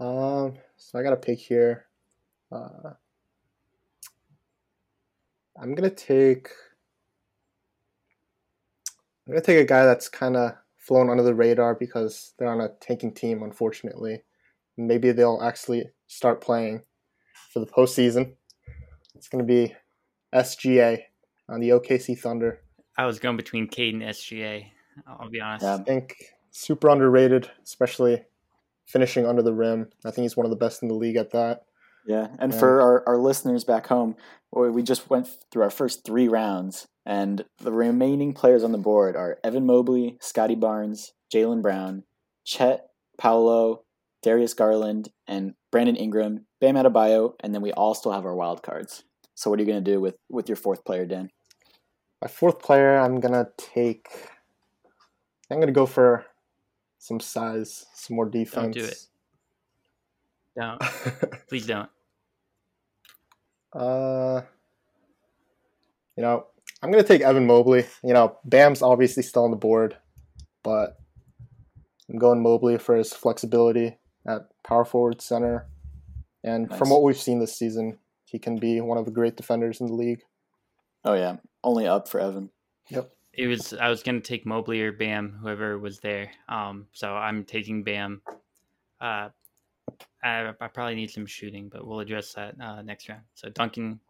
[0.01, 0.55] Um.
[0.77, 1.87] So I got a pick here.
[2.51, 2.93] Uh,
[5.61, 6.49] I'm gonna take.
[9.27, 12.63] I'm gonna take a guy that's kind of flown under the radar because they're on
[12.63, 14.23] a tanking team, unfortunately.
[14.77, 16.83] Maybe they'll actually start playing
[17.53, 18.33] for the postseason.
[19.15, 19.75] It's gonna be
[20.35, 21.03] SGA
[21.49, 22.61] on the OKC Thunder.
[22.97, 24.67] I was going between Cade and SGA.
[25.07, 25.65] I'll be honest.
[25.65, 25.75] Yeah.
[25.77, 26.17] I think
[26.51, 28.25] super underrated, especially
[28.87, 29.89] finishing under the rim.
[30.05, 31.63] I think he's one of the best in the league at that.
[32.07, 32.59] Yeah, and Yeah.
[32.59, 34.17] for our, our listeners back home,
[34.53, 38.79] we we just went through our first three rounds, and the remaining players on the
[38.79, 42.05] board are Evan Mobley, Scottie Barnes, Jaylen Brown,
[42.45, 43.85] Chet, Paolo,
[44.23, 48.63] Darius Garland, and Brandon Ingram, Bam Adebayo, and then we all still have our wild
[48.63, 49.05] cards.
[49.35, 51.31] So what are you going to do with, with your fourth player, Dan?
[52.21, 54.09] My fourth player, I'm gonna take.
[55.51, 56.27] I'm gonna go for
[56.99, 58.75] some size, some more defense.
[58.75, 59.07] Don't do it.
[60.57, 61.39] Don't.
[61.49, 61.89] Please don't.
[63.73, 64.43] uh,
[66.17, 66.47] you know,
[66.83, 67.87] I'm gonna take Evan Mobley.
[68.03, 69.97] You know, Bam's obviously still on the board,
[70.65, 70.99] but
[72.11, 75.69] I'm going Mobley for his flexibility at power forward center,
[76.45, 79.81] and from what we've seen this season, he can be one of the great defenders
[79.81, 80.23] in the league.
[81.05, 82.51] Oh yeah, only up for Evan.
[82.91, 83.11] Yep.
[83.33, 86.31] It was I was gonna take Mobley or Bam, whoever was there.
[86.49, 88.23] Um, so I'm taking Bam.
[89.01, 89.29] Uh,
[90.23, 93.23] I, I probably need some shooting, but we'll address that uh, next round.
[93.35, 94.01] So Duncan,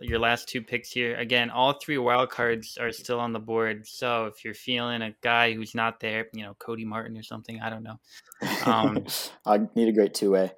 [0.00, 1.16] your last two picks here.
[1.16, 3.86] Again, all three wild cards are still on the board.
[3.86, 7.60] So if you're feeling a guy who's not there, you know, Cody Martin or something,
[7.60, 7.98] I don't know.
[8.64, 9.04] Um,
[9.46, 10.52] I need a great two way.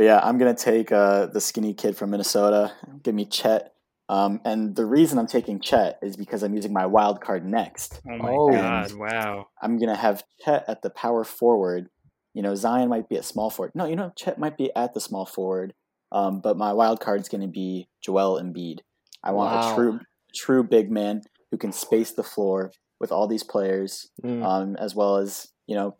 [0.00, 2.72] But yeah, I'm gonna take uh, the skinny kid from Minnesota.
[3.02, 3.74] Give me Chet.
[4.08, 8.00] Um, and the reason I'm taking Chet is because I'm using my wild card next.
[8.10, 8.50] Oh my Oh.
[8.50, 8.92] god!
[8.94, 9.48] Wow.
[9.60, 11.90] I'm gonna have Chet at the power forward.
[12.32, 13.72] You know, Zion might be at small forward.
[13.74, 15.74] No, you know, Chet might be at the small forward.
[16.10, 18.78] Um, but my wild card is gonna be Joel Embiid.
[19.22, 19.70] I want Wow.
[19.70, 20.00] a true,
[20.34, 24.42] true big man who can space the floor with all these players Mm.
[24.42, 25.94] um, as well as you know,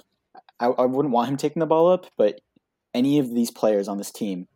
[0.59, 2.41] I, I wouldn't want him taking the ball up, but
[2.95, 4.49] any of these players on this team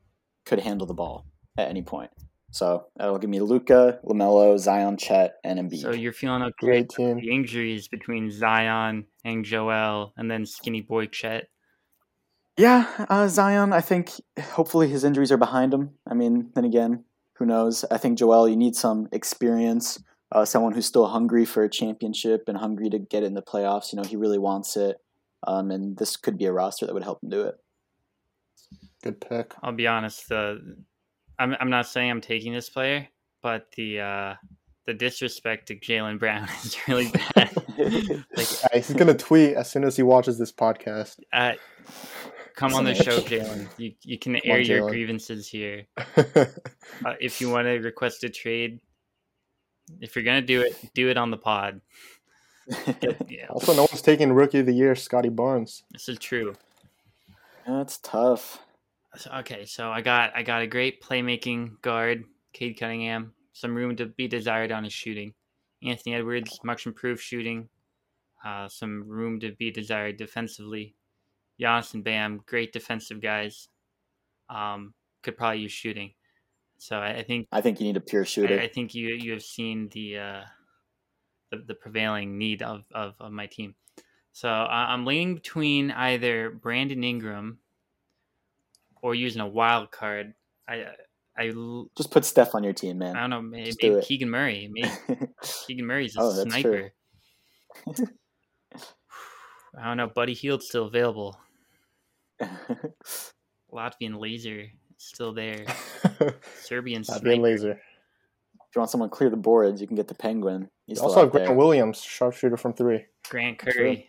[0.44, 2.10] could handle the ball at any point.
[2.50, 5.80] So that'll give me Luka, Lamelo, Zion, Chet, and Embiid.
[5.80, 6.52] So you're feeling okay?
[6.60, 7.16] Great team.
[7.16, 11.48] The injuries between Zion and Joel, and then Skinny Boy Chet.
[12.56, 13.72] yeah, uh, Zion.
[13.72, 15.90] I think hopefully his injuries are behind him.
[16.08, 17.04] I mean, then again,
[17.38, 17.84] who knows?
[17.90, 20.00] I think Joel, you need some experience.
[20.30, 23.92] Uh, someone who's still hungry for a championship and hungry to get in the playoffs.
[23.92, 24.96] You know, he really wants it.
[25.46, 27.56] Um, and this could be a roster that would help him do it.
[29.04, 29.52] Good pick.
[29.62, 30.30] I'll be honest.
[30.30, 30.76] The
[31.38, 33.06] I'm I'm not saying I'm taking this player,
[33.42, 34.34] but the uh,
[34.86, 37.54] the disrespect to Jaylen Brown is really bad.
[38.34, 41.20] like Yeah, he's gonna tweet as soon as he watches this podcast.
[41.34, 41.52] uh,
[42.56, 43.20] come on the Some show.
[43.20, 43.68] Jaylen.
[43.76, 45.84] You you can on, air your grievances here.
[47.04, 48.78] Uh, if you want to request a trade,
[50.00, 51.80] if you're gonna do it, do it on the pod.
[53.28, 55.82] Yeah, also, no one's taking Rookie of the Year, Scottie Barnes.
[55.90, 56.54] this is true.
[57.66, 58.63] That's tough.
[59.16, 63.32] So- Okay, so I got I got a great playmaking guard, Cade Cunningham.
[63.52, 65.34] Some room to be desired on his shooting.
[65.82, 67.68] Anthony Edwards, much improved shooting.
[68.44, 70.94] Uh, some room to be desired defensively.
[71.60, 73.68] Giannis and Bam, great defensive guys.
[74.50, 76.12] Um, could probably use shooting.
[76.78, 78.58] So I, I think I think you need a pure shooter.
[78.60, 80.42] I, I think you you have seen the uh,
[81.50, 83.74] the, the prevailing need of, of, of my team.
[84.32, 87.58] So I, I'm leaning between either Brandon Ingram
[89.04, 90.32] or using a wild card.
[90.66, 90.86] I
[91.38, 93.16] I, l- Just put Steph on your team, man.
[93.16, 94.06] I don't know maybe, Just do maybe it.
[94.06, 94.70] Keegan Murray.
[94.72, 94.88] Maybe
[95.66, 96.92] Keegan Murray's a Oh, that's sniper.
[99.78, 100.06] I don't know.
[100.06, 101.38] Buddy Hield's still available.
[103.72, 105.66] Latvian laser still there.
[106.62, 107.42] Serbian That'd sniper.
[107.42, 107.70] laser.
[107.72, 107.78] if
[108.74, 110.70] you want someone to clear the boards, you can get the Penguin.
[110.86, 111.56] He's You also have out Grant there.
[111.56, 113.04] Williams, sharpshooter from three.
[113.28, 114.08] Grant Curry,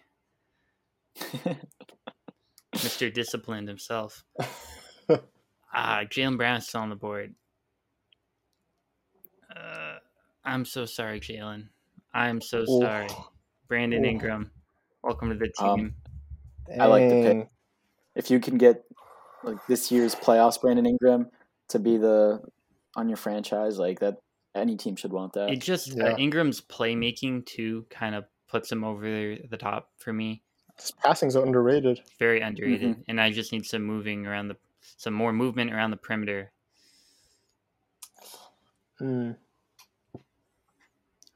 [2.76, 3.12] Mr.
[3.14, 4.24] Disciplined himself.
[5.74, 7.34] Ah, Jaylen Brown's still on the board.
[9.56, 9.98] Uh,
[10.44, 11.68] I'm so sorry, Jaylen.
[12.14, 12.82] I'm so Ooh.
[12.82, 13.08] sorry.
[13.68, 14.10] Brandon Ooh.
[14.10, 14.52] Ingram,
[15.04, 15.96] welcome to the Um, team.
[16.80, 17.50] I like the pick.
[18.16, 18.84] If you can get
[19.44, 21.30] like this year's playoffs, Brandon Ingram
[21.70, 22.42] to be the
[22.96, 24.18] on your franchise, like that,
[24.54, 25.50] any team should want that.
[25.50, 26.14] it just yeah.
[26.14, 30.42] uh, Ingram's playmaking too kind of puts him over the top for me.
[30.80, 32.02] His passing's underrated.
[32.20, 33.02] Very underrated, Mm-hmm.
[33.08, 34.58] and I just need some moving around the
[34.98, 36.52] some more movement around the perimeter.
[39.00, 39.32] Hmm.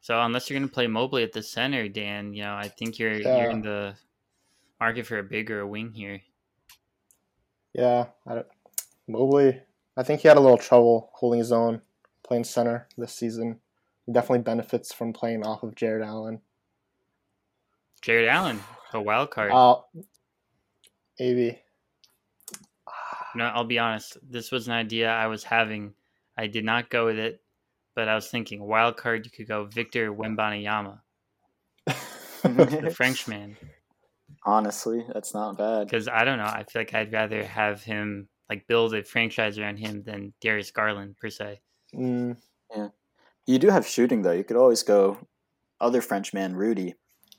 [0.01, 2.97] So unless you're going to play Mobley at the center, Dan, you know I think
[2.97, 3.95] you're you're in the
[4.79, 6.21] market for a bigger wing here.
[7.73, 8.47] Yeah, I don't,
[9.07, 9.61] Mobley.
[9.95, 11.81] I think he had a little trouble holding his own
[12.23, 13.59] playing center this season.
[14.05, 16.41] He definitely benefits from playing off of Jarrett Allen.
[18.01, 18.61] Jarrett Allen,
[18.93, 19.51] a wild card.
[19.51, 19.81] Uh,
[21.19, 21.59] maybe.
[23.35, 24.17] No, I'll be honest.
[24.27, 25.93] This was an idea I was having.
[26.37, 27.41] I did not go with it,
[27.95, 29.25] but I was thinking wild card.
[29.25, 30.99] You could go Victor Wembanyama,
[31.85, 33.57] the Frenchman,
[34.45, 35.87] Honestly, that's not bad.
[35.87, 36.45] because I don't know.
[36.45, 40.71] I feel like I'd rather have him like build a franchise around him than Darius
[40.71, 41.59] Garland per se.
[41.93, 42.37] Mm,
[43.45, 44.31] You do have shooting though.
[44.31, 45.17] You could always go
[45.81, 46.95] other Frenchman, Rudy.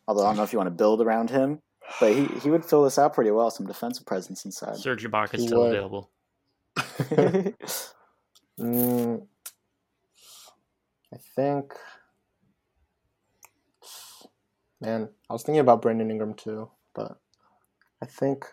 [0.07, 1.61] Although I don't know if you want to build around him,
[1.99, 3.51] but he, he would fill this out pretty well.
[3.51, 4.77] Some defensive presence inside.
[4.77, 5.75] Serge Ibaka is still would.
[5.75, 6.11] available.
[8.61, 9.27] mm,
[11.13, 11.75] I think.
[14.81, 17.19] Man, I was thinking about Brandon Ingram too, but
[18.03, 18.47] I think.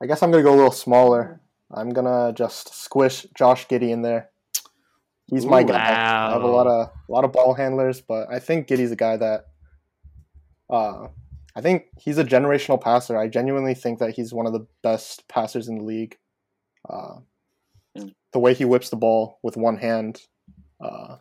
[0.00, 1.40] I guess I'm gonna go a little smaller.
[1.70, 4.30] I'm gonna just squish Josh Giddey in there.
[5.28, 5.76] He's my Ooh, guy.
[6.28, 8.96] I have a lot of a lot of ball handlers, but I think Giddey's a
[8.96, 9.46] guy that
[10.70, 11.08] uh
[11.56, 13.16] I think he's a generational passer.
[13.16, 16.16] I genuinely think that he's one of the best passers in the league.
[16.88, 17.18] Uh,
[17.96, 18.14] Mm.
[18.32, 20.20] the way he whips the ball with one hand,
[20.80, 21.16] uh,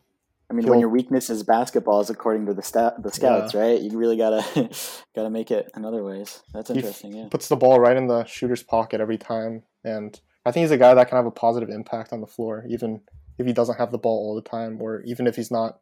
[0.50, 3.82] I mean, when your weakness is basketball, is according to the stat the scouts, right?
[3.82, 4.70] You really gotta
[5.16, 6.42] gotta make it in other ways.
[6.54, 7.14] That's He f- interesting.
[7.14, 7.28] Yeah.
[7.32, 10.78] puts the ball right in the shooter's pocket every time, and I think he's a
[10.78, 13.02] guy that can have a positive impact on the floor, even
[13.38, 15.80] if he doesn't have the ball all the time, or even if he's not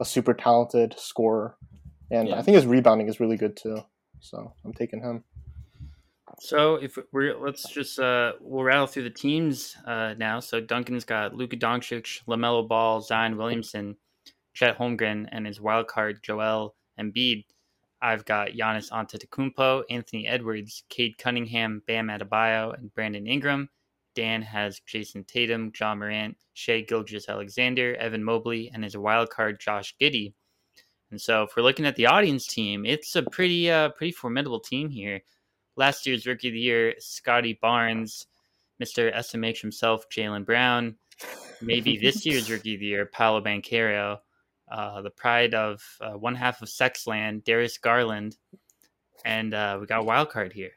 [0.00, 1.56] a super talented scorer.
[2.10, 2.38] And Yeah.
[2.38, 3.80] I think his rebounding is really good too.
[4.20, 5.24] So I'm taking him.
[6.40, 10.40] So if we're let's just uh we'll rattle through the teams uh now.
[10.40, 13.96] So Duncan's got Luka Doncic, Lamelo Ball, Zion Williamson,
[14.54, 17.44] Chet Holmgren, and his wild card Joel Embiid.
[18.02, 23.70] I've got Giannis Antetokounmpo, Anthony Edwards, Cade Cunningham, Bam Adebayo, and Brandon Ingram.
[24.16, 29.94] Dan has Jayson Tatum, Ja Morant, Shai Gilgeous-Alexander, Evan Mobley, and his wild card Josh
[30.00, 30.32] Giddey.
[31.12, 34.58] And so if we're looking at the audience team, it's a pretty uh pretty formidable
[34.58, 35.20] team here
[35.76, 38.26] last year's rookie of the year, Scottie Barnes,
[38.82, 39.14] Mr.
[39.14, 40.96] SMH himself, Jaylen Brown,
[41.60, 44.18] maybe this year's rookie of the year, Paolo Banchero,
[44.70, 48.36] uh, the pride of uh, one half of Sexland, Darius Garland,
[49.24, 50.72] and uh, we got a wild card here.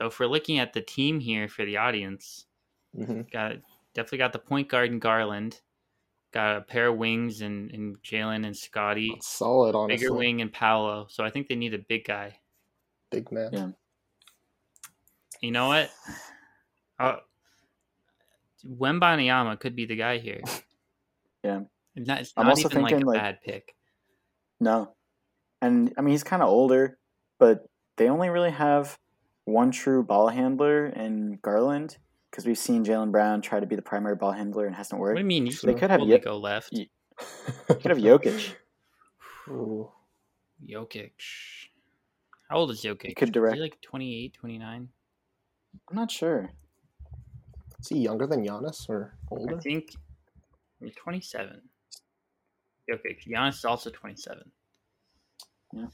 [0.00, 2.46] So if we're looking at the team here for the audience,
[2.96, 3.56] hmm got
[3.92, 5.60] definitely got the point guard in Garland,
[6.32, 9.98] got a pair of wings and, in Jaylen and Scottie, Solid, honestly.
[9.98, 11.06] bigger wing in Paolo.
[11.10, 12.38] So I think they need a big guy.
[13.10, 13.50] Big man.
[13.52, 13.68] Yeah.
[15.42, 15.90] You know what?
[16.98, 17.16] Uh,
[18.66, 20.40] Wembanyama could be the guy here.
[21.42, 21.60] Yeah.
[21.96, 23.74] It's not, it's I'm not also even like a thinking, like- bad pick.
[24.60, 24.94] No,
[25.62, 26.98] and I mean he's kind of older.
[27.38, 27.64] but
[27.96, 28.98] they only really have
[29.50, 31.98] one true ball handler in Garland
[32.30, 35.10] because we've seen Jaylen Brown try to be the primary ball handler and hasn't worked.
[35.16, 35.28] What worked.
[35.28, 35.46] do you mean?
[35.46, 36.72] You They could could have totally Yo- go left.
[36.72, 36.90] Ye-
[37.68, 38.54] You could have Jokic.
[39.48, 39.90] Ooh.
[40.66, 41.12] Jokic.
[42.48, 43.16] How old is Jokic?
[43.16, 44.88] could Is direct- he like 28, 29?
[45.88, 46.50] I'm not sure.
[47.80, 49.56] Is he younger than Giannis or older?
[49.56, 49.94] I think
[50.80, 51.60] he's 27.
[52.90, 53.26] Jokic.
[53.26, 54.50] Giannis is also 27.
[55.72, 55.86] Yeah.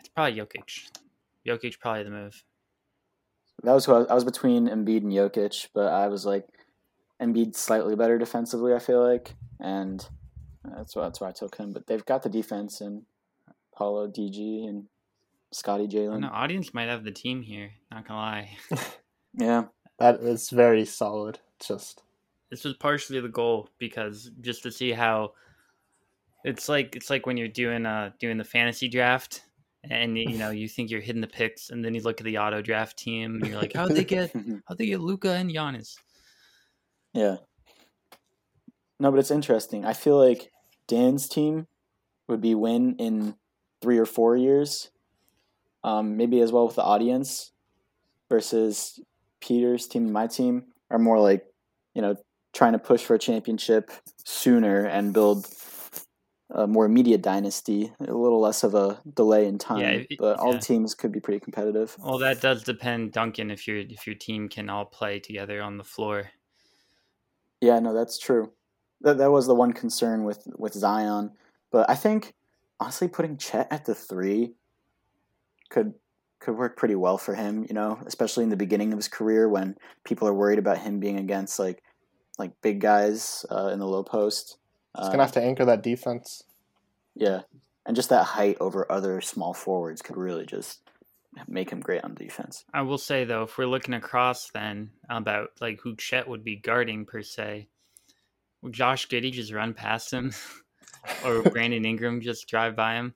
[0.00, 0.90] It's probably Jokic.
[1.46, 2.44] Jokic probably the move.
[3.62, 6.46] That was who I was, I was between Embiid and Jokic, but I was like
[7.20, 8.74] Embiid slightly better defensively.
[8.74, 10.06] I feel like, and
[10.64, 11.72] that's why that's why I took him.
[11.72, 13.02] But they've got the defense and
[13.76, 14.84] Paolo, DG, and
[15.52, 16.20] Scottie Jaylen.
[16.20, 17.70] The audience might have the team here.
[17.90, 18.56] Not gonna lie.
[19.38, 19.64] Yeah,
[19.98, 21.40] That is very solid.
[21.60, 22.02] Just
[22.50, 25.32] this was partially the goal because just to see how
[26.44, 29.42] it's like it's like when you're doing uh doing the fantasy draft
[29.90, 32.38] and you know you think you're hitting the picks and then you look at the
[32.38, 34.32] auto draft team and you're like how'd they get
[34.68, 35.96] how'd they get Luka and Giannis
[37.16, 37.36] yeah.
[39.00, 39.86] No, but it's interesting.
[39.86, 40.52] I feel like
[40.86, 41.66] Dan's team
[42.28, 43.36] would be win in
[43.80, 44.90] three or four years,
[45.82, 47.52] um, maybe as well with the audience,
[48.28, 49.00] versus
[49.40, 51.46] Peter's team and my team are more like,
[51.94, 52.16] you know,
[52.52, 53.90] trying to push for a championship
[54.24, 55.46] sooner and build
[56.50, 59.80] a more immediate dynasty, a little less of a delay in time.
[59.80, 60.58] Yeah, it- but all yeah.
[60.58, 61.96] the teams could be pretty competitive.
[61.98, 65.76] well that does depend Duncan if your if your team can all play together on
[65.76, 66.30] the floor
[67.60, 68.52] Yeah, no, that's true.
[69.00, 71.32] That that was the one concern with with Zion,
[71.72, 72.34] but I think
[72.80, 74.54] honestly putting Chet at the three
[75.70, 75.94] could
[76.38, 77.64] could work pretty well for him.
[77.68, 81.00] You know, especially in the beginning of his career when people are worried about him
[81.00, 81.82] being against like
[82.38, 84.58] like big guys uh, in the low post.
[84.98, 86.42] He's gonna have to anchor that defense.
[87.14, 87.42] yeah,
[87.84, 90.80] and just that height over other small forwards could really just
[91.46, 92.64] make him great on defense.
[92.72, 96.56] I will say though if we're looking across then about like who Chet would be
[96.56, 97.68] guarding per se
[98.62, 100.32] would Josh Giddey just run past him
[101.24, 103.14] or Brandon Ingram just drive by him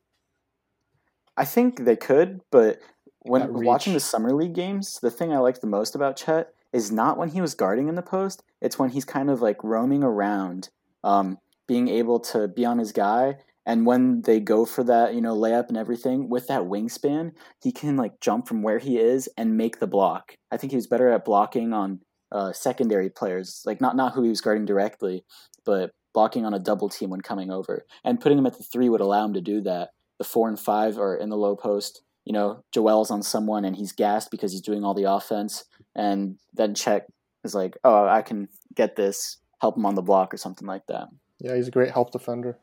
[1.40, 2.80] I think they could, but
[3.20, 6.92] when watching the summer league games, the thing I liked the most about Chet is
[6.92, 8.42] not when he was guarding in the post.
[8.60, 10.68] It's when he's kind of like roaming around,
[11.02, 11.38] um,
[11.70, 13.36] being able to be on his guy.
[13.64, 17.30] And when they go for that, you know, layup and everything with that wingspan,
[17.62, 20.34] he can like jump from where he is and make the block.
[20.50, 22.00] I think he was better at blocking on
[22.32, 25.24] uh, secondary players, like not not who he was guarding directly,
[25.64, 27.86] but blocking on a double team when coming over.
[28.02, 30.58] And putting him at the three would allow him to do that the four and
[30.58, 32.02] five are in the low post.
[32.24, 35.66] You know, Joel's on someone and he's gassed because he's doing all the offense.
[35.94, 37.06] And then Chet
[37.44, 40.88] is like, oh, I can get this, help him on the block or something like
[40.88, 41.06] that.
[41.40, 42.58] Yeah, he's a great help defender.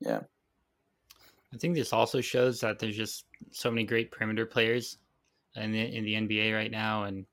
[0.00, 0.20] Yeah.
[1.52, 4.98] I think this also shows that there's just so many great perimeter players
[5.56, 7.26] in the in the NBA right now, and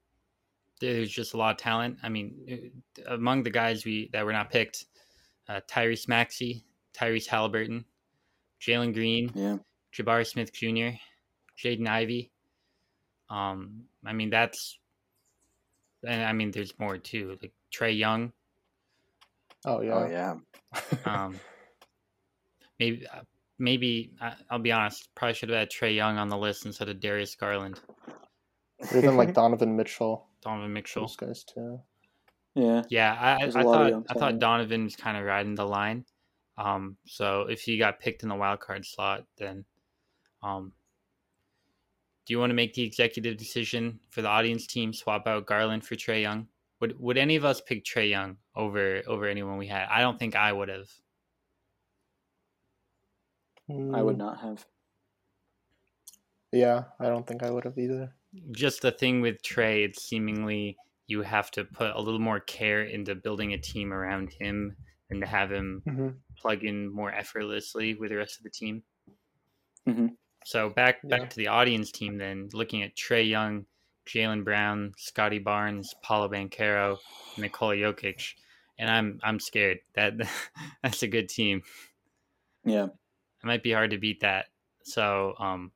[0.81, 1.97] there's just a lot of talent.
[2.03, 2.71] I mean,
[3.07, 4.85] uh, among the guys we that were not picked,
[5.47, 7.85] uh, Tyrese Maxey, Tyrese Haliburton,
[8.59, 9.57] Jalen Green, Yeah.
[9.93, 10.97] Jabari Smith Jr.,
[11.57, 12.31] Jaden Ivey.
[13.29, 14.79] Um, I mean that's,
[16.05, 18.33] and I mean there's more too, like Trae Young.
[19.65, 19.93] Oh yeah.
[19.95, 20.35] Oh, yeah.
[21.05, 21.39] Um,
[22.79, 23.21] maybe, uh,
[23.57, 25.09] maybe I- I'll be honest.
[25.15, 27.79] Probably should have had Trae Young on the list instead of Darius Garland,
[28.91, 30.27] Or even like Donovan Mitchell.
[30.41, 31.03] Donovan Mitchell.
[31.03, 31.79] Those guys too.
[32.55, 32.83] yeah.
[32.89, 34.39] Yeah, I, I, There's a I lot of thought I thought.
[34.39, 36.05] Donovan was kind of riding the line.
[36.57, 39.63] Um, so if he got picked in the wild card slot, then,
[40.43, 40.73] um,
[42.25, 45.85] do you want to make the executive decision for the audience team swap out Garland
[45.85, 46.47] for Trae Young?
[46.81, 49.87] Would Would any of us pick Trae Young over over anyone we had?
[49.87, 50.89] I don't think I would have.
[53.91, 54.65] I would Mm, not have.
[56.51, 58.15] Yeah, I don't think I would have either.
[58.51, 62.83] just the thing with Trae, it's seemingly you have to put a little more care
[62.83, 64.75] into building a team around him
[65.09, 68.83] and to have him hmm plug in more effortlessly with the rest of the team.
[69.85, 70.17] Mhm.
[70.45, 71.29] So back back Yeah.
[71.29, 73.65] to the audience team then, looking at Trae Young,
[74.09, 76.97] Jaylen Brown, Scottie Barnes, Paolo Banchero,
[77.37, 78.33] Nikola Jokic,
[78.77, 80.13] and I'm I'm scared that
[80.83, 81.61] that's a good team.
[82.65, 82.85] Yeah.
[82.85, 84.47] It might be hard to beat that.
[84.83, 85.71] So um,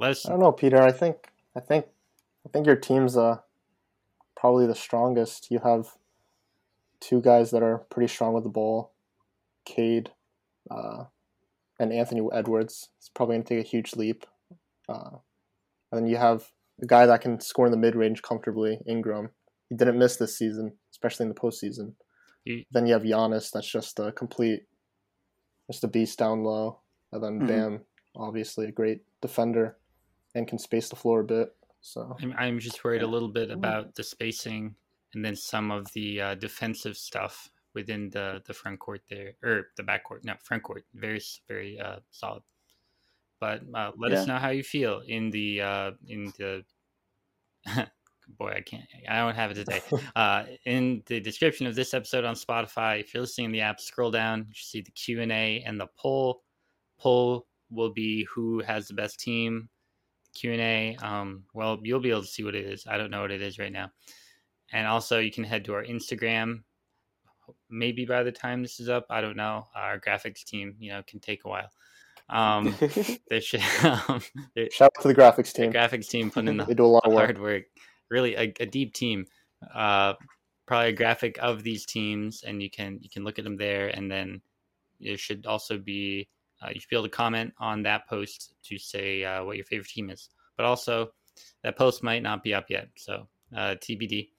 [0.00, 0.80] let's I don't know, Peter.
[0.80, 1.86] I think I think
[2.46, 3.38] I think your team's uh
[4.36, 5.50] probably the strongest.
[5.50, 5.88] You have
[7.00, 8.92] two guys that are pretty strong with the ball,
[9.64, 10.10] Cade,
[10.70, 11.04] uh,
[11.78, 12.88] and Anthony Edwards.
[12.98, 14.24] It's probably gonna take a huge leap.
[14.88, 15.18] Uh,
[15.90, 16.50] and then you have
[16.82, 19.30] a guy that can score in the mid range comfortably, Ingram.
[19.70, 21.94] He didn't miss this season, especially in the postseason.
[22.44, 24.64] you, Then you have Giannis, that's just a complete,
[25.70, 26.80] just a beast down low.
[27.12, 27.48] And then Mhm.
[27.48, 27.84] Bam,
[28.16, 29.78] obviously a great defender
[30.34, 31.56] and can space the floor a bit.
[31.80, 34.74] So I'm, I'm just worried a little bit about the spacing
[35.14, 39.68] and then some of the uh, defensive stuff within the the front court there or
[39.76, 40.24] the back court.
[40.24, 40.84] No, front court.
[40.94, 42.42] Very very uh, solid.
[43.44, 46.64] But uh, let us know how you feel in the uh, in the.
[48.38, 48.84] Boy, I can't.
[49.06, 49.82] I don't have it today.
[50.16, 53.80] Uh, in the description of this episode on Spotify, if you're listening in the app,
[53.80, 54.46] scroll down.
[54.48, 56.42] You should see the Q and A and the poll.
[56.98, 59.68] Poll will be who has the best team.
[60.34, 60.96] Q and A.
[61.02, 62.86] Um, well, you'll be able to see what it is.
[62.86, 63.90] I don't know what it is right now.
[64.72, 66.62] And also, you can head to our Instagram.
[67.68, 69.66] Maybe by the time this is up, I don't know.
[69.76, 71.68] Our graphics team, you know, can take a while.
[72.30, 72.74] Um,
[73.28, 73.60] they should.
[73.82, 74.22] Um,
[74.54, 75.72] the shout out to the graphics the team.
[75.72, 77.24] graphics team putting in the They do a lot of work.
[77.24, 77.64] hard work.
[78.10, 79.26] Really, a, a deep team.
[79.74, 80.14] Uh,
[80.66, 83.88] probably a graphic of these teams, and you can you can look at them there,
[83.88, 84.40] and then
[85.00, 86.28] it should also be
[86.62, 89.66] uh, you should be able to comment on that post to say uh, what your
[89.66, 90.30] favorite team is.
[90.56, 91.12] But also,
[91.62, 94.30] that post might not be up yet, so uh, TBD.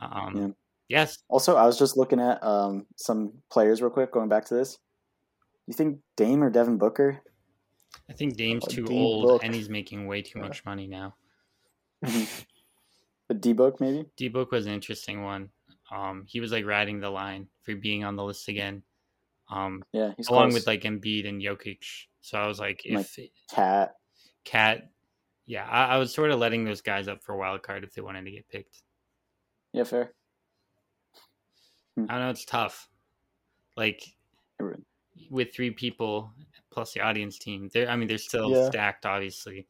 [0.00, 0.48] Um, Yeah.
[0.88, 4.12] Yes, Also, I was just looking at um, some players real quick.
[4.12, 4.78] Going back to this,
[5.72, 7.20] you think Dame or Devin Booker?
[8.08, 9.44] I think Dame's too D old, Book.
[9.44, 10.46] and he's making way too Yeah.
[10.46, 11.14] much money now.
[13.30, 14.06] A D Book maybe?
[14.16, 15.48] D Book was an interesting one.
[15.90, 18.82] Um, he was like riding the line for being on the list again.
[19.50, 20.54] Um, Yeah, he's along close.
[20.60, 21.82] with like Embiid and Jokic.
[22.20, 23.94] So I was like, Like- if Cat.
[24.44, 24.90] Cat,
[25.46, 27.92] yeah, I, I was sort of letting those guys up for a wild card if
[27.94, 28.82] they wanted to get picked.
[29.72, 30.12] Yeah, fair.
[31.96, 32.88] I don't know, it's tough.
[33.76, 34.02] Like
[34.60, 34.84] Everyone.
[35.30, 36.32] With three people
[36.70, 38.66] plus the audience team, they're I mean they're still Yeah.
[38.68, 39.66] stacked, obviously.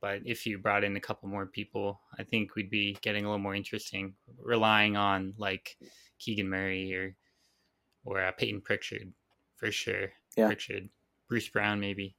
[0.00, 3.28] But if you brought in a couple more people, I think we'd be getting a
[3.28, 5.76] little more interesting, relying on like
[6.18, 7.16] Keegan Murray or
[8.04, 9.12] or uh, Payton Pritchard
[9.56, 10.12] for sure.
[10.36, 10.46] Yeah.
[10.46, 10.88] Pritchard,
[11.28, 12.14] Bruce Brown, maybe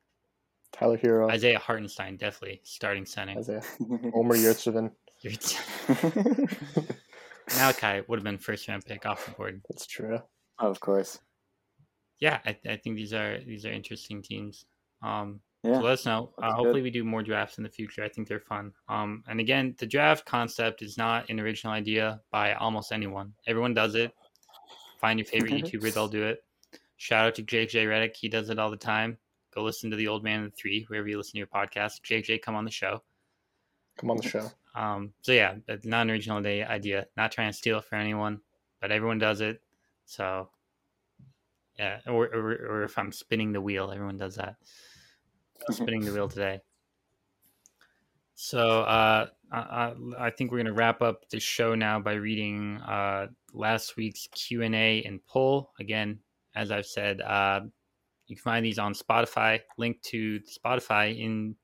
[0.74, 3.38] Tyler Herro, Isaiah Hartenstein, definitely starting center.
[3.40, 3.64] Isaiah,
[4.14, 4.92] Omer Yurtseven.
[7.56, 9.62] Malachi would have been first round pick off the board.
[9.70, 10.20] That's true.
[10.60, 11.20] of course.
[12.20, 14.66] Yeah, I, I think these are these are interesting teams.
[15.02, 15.76] Um, Yeah.
[15.76, 16.34] So let us know.
[16.42, 16.84] Uh, hopefully, good.
[16.84, 18.04] we do more drafts in the future.
[18.04, 18.72] I think they're fun.
[18.88, 23.34] Um, and again, the draft concept is not an original idea by almost anyone.
[23.46, 24.14] Everyone does it.
[25.02, 26.44] Find your favorite YouTuber; they'll do it.
[26.98, 29.18] Shout out to JJ Redick; he does it all the time.
[29.54, 32.02] Go listen to the Old Man of the Three wherever you listen to your podcast.
[32.02, 33.02] JJ, come on the show.
[33.98, 34.50] Come on the show.
[34.76, 37.08] Um, so yeah, not an original idea.
[37.18, 38.40] Not trying to steal it from anyone,
[38.80, 39.62] but everyone does it.
[40.06, 40.50] So
[41.80, 44.56] yeah, or or, or if I'm spinning the wheel, everyone does that.
[45.72, 46.60] Spinning the wheel today.
[48.36, 52.78] So uh, I, I, I think we're gonna wrap up the show now by reading
[52.82, 55.72] uh, last week's Q and A and poll.
[55.80, 56.20] Again,
[56.54, 57.62] as I've said, uh,
[58.28, 59.62] you can find these on Spotify.
[59.78, 61.56] Link to Spotify in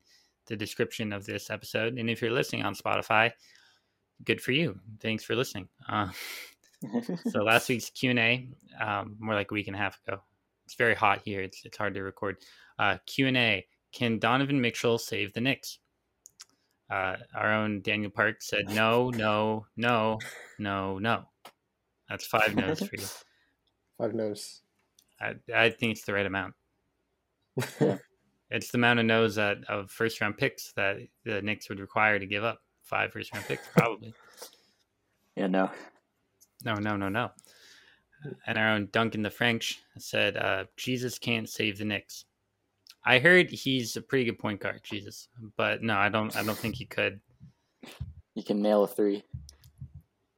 [0.48, 1.98] the description of this episode.
[1.98, 3.32] And if you're listening on Spotify,
[4.24, 4.80] good for you.
[5.02, 5.68] Thanks for listening.
[7.30, 8.48] So last week's Q and A,
[8.82, 10.22] um, more like a week and a half ago.
[10.66, 11.42] It's very hot here.
[11.42, 12.38] It's it's hard to record.
[12.80, 15.80] Uh, Q and A: Can Donovan Mitchell save the Knicks?
[16.90, 20.20] Uh, our own Daniel Park said no, no, no,
[20.60, 21.24] no, no.
[22.10, 23.06] That's five no's for you.
[23.98, 24.62] Five no's.
[25.22, 26.54] I, I think it's the right amount.
[28.52, 32.20] It's the amount of no's that of first round picks that the Knicks would require
[32.20, 32.60] to give up.
[32.84, 34.14] Five first round picks, probably.
[35.36, 35.72] yeah, no.
[36.64, 37.32] No, no, no, no.
[38.48, 42.26] And our own Duncan the French said, uh, Jesus can't save the Knicks.
[43.06, 45.28] I heard he's a pretty good point guard, Jesus.
[45.58, 47.20] But no, I don't I don't think he could.
[48.34, 49.24] You can nail a three.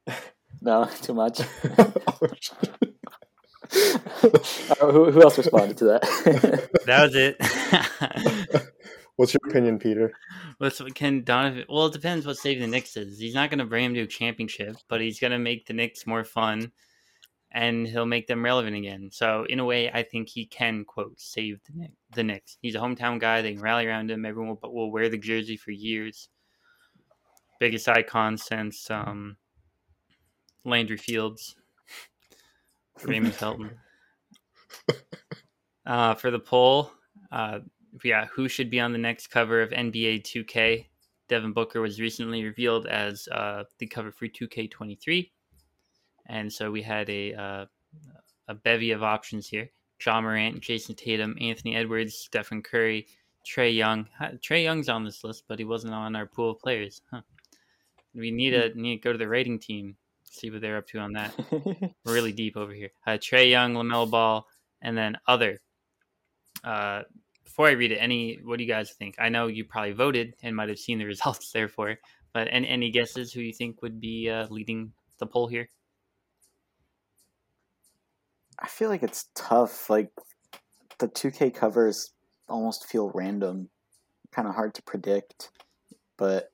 [0.60, 1.40] No, too much.
[3.70, 6.02] Uh, who, who else responded to that?
[6.86, 7.36] That was it.
[9.18, 10.12] What's your opinion, Peter?
[10.58, 11.64] What's can Donovan?
[11.68, 13.18] Well, it depends what saving the Knicks is.
[13.18, 15.72] He's not going to bring him to a championship, but he's going to make the
[15.72, 16.70] Knicks more fun,
[17.50, 19.10] and he'll make them relevant again.
[19.10, 21.94] So, in a way, I think he can quote save the Knicks.
[22.14, 22.58] The Knicks.
[22.62, 23.42] He's a hometown guy.
[23.42, 24.24] They can rally around him.
[24.24, 26.28] Everyone will, will wear the jersey for years.
[27.58, 29.36] Biggest icon since um,
[30.64, 31.56] Landry Fields,
[33.02, 33.72] Raymond Felton.
[35.84, 36.92] Uh, for the poll,
[37.32, 37.58] uh,
[38.04, 40.86] yeah, who should be on the next cover of NBA 2K?
[41.28, 45.30] Devin Booker was recently revealed as uh, the cover for 2K23,
[46.26, 47.66] and so we had a uh,
[48.48, 49.68] a bevy of options here:
[50.04, 53.06] Ja Morant, Jayson Tatum, Anthony Edwards, Stephen Curry,
[53.46, 54.06] Trae Young.
[54.20, 57.02] Trae Young's on this list, but he wasn't on our pool of players.
[57.10, 57.22] Huh.
[58.14, 60.98] We need to need to go to the rating team, see what they're up to
[60.98, 61.34] on that.
[61.50, 62.90] We're really deep over here.
[63.06, 64.46] Uh, Trae Young, LaMelo Ball,
[64.82, 65.60] and then other.
[66.64, 67.02] Uh,
[67.48, 69.14] before I read it, any what do you guys think?
[69.18, 71.96] I know you probably voted and might have seen the results, therefore.
[72.34, 75.66] But any any guesses who you think would be uh, leading the poll here?
[78.58, 79.88] I feel like it's tough.
[79.88, 80.10] Like
[80.98, 82.12] the 2K covers
[82.48, 83.70] almost feel random,
[84.30, 85.50] kind of hard to predict.
[86.18, 86.52] But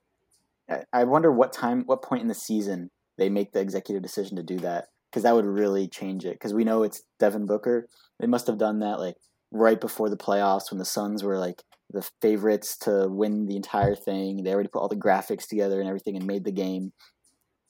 [0.71, 4.37] I- I wonder what time, what point in the season they make the executive decision
[4.37, 6.35] to do that, because that would really change it.
[6.35, 7.89] Because we know it's Devin Booker.
[8.21, 9.17] They must have done that like
[9.55, 13.95] right before the playoffs when the Suns were like the favorites to win the entire
[13.95, 14.43] thing.
[14.43, 16.93] They already put all the graphics together and everything and made the game.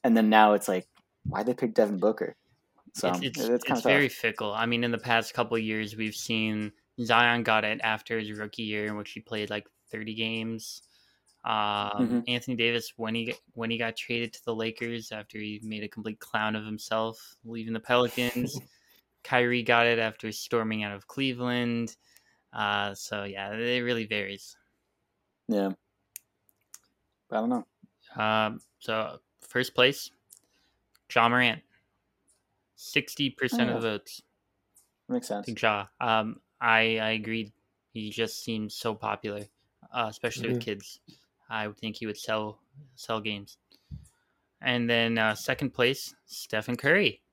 [0.02, 0.88] And then now it's like,
[1.26, 2.36] why'd they pick Devin Booker?
[2.94, 4.54] So it's it's, it's, it's, kind of very fickle.
[4.54, 6.72] I mean, in the past couple of years, we've seen
[7.02, 10.82] Zion got it after his rookie year, in which he played like 30 games.
[11.44, 12.24] Um, Mhm.
[12.28, 15.88] Anthony Davis, when he when he got traded to the Lakers after he made a
[15.88, 17.80] complete clown of himself, leaving the
[18.48, 18.58] Pelicans.
[19.24, 21.96] Kyrie got it after storming out of Cleveland.
[22.52, 24.56] Uh, so yeah, it really varies.
[25.48, 25.72] yeah.
[27.28, 28.22] But I don't know.
[28.22, 30.10] Um, so first place,
[31.12, 31.62] Ja Morant,
[32.76, 34.22] sixty percent of the votes.
[35.08, 35.46] Makes sense.
[35.46, 35.86] Big Ja.
[36.00, 37.52] Um, I I agreed.
[37.92, 39.46] He just seems so popular,
[39.92, 41.00] uh, especially with kids.
[41.48, 42.60] I would think he would sell
[42.94, 43.58] sell games.
[44.60, 47.23] And then uh, second place, Stephen Curry.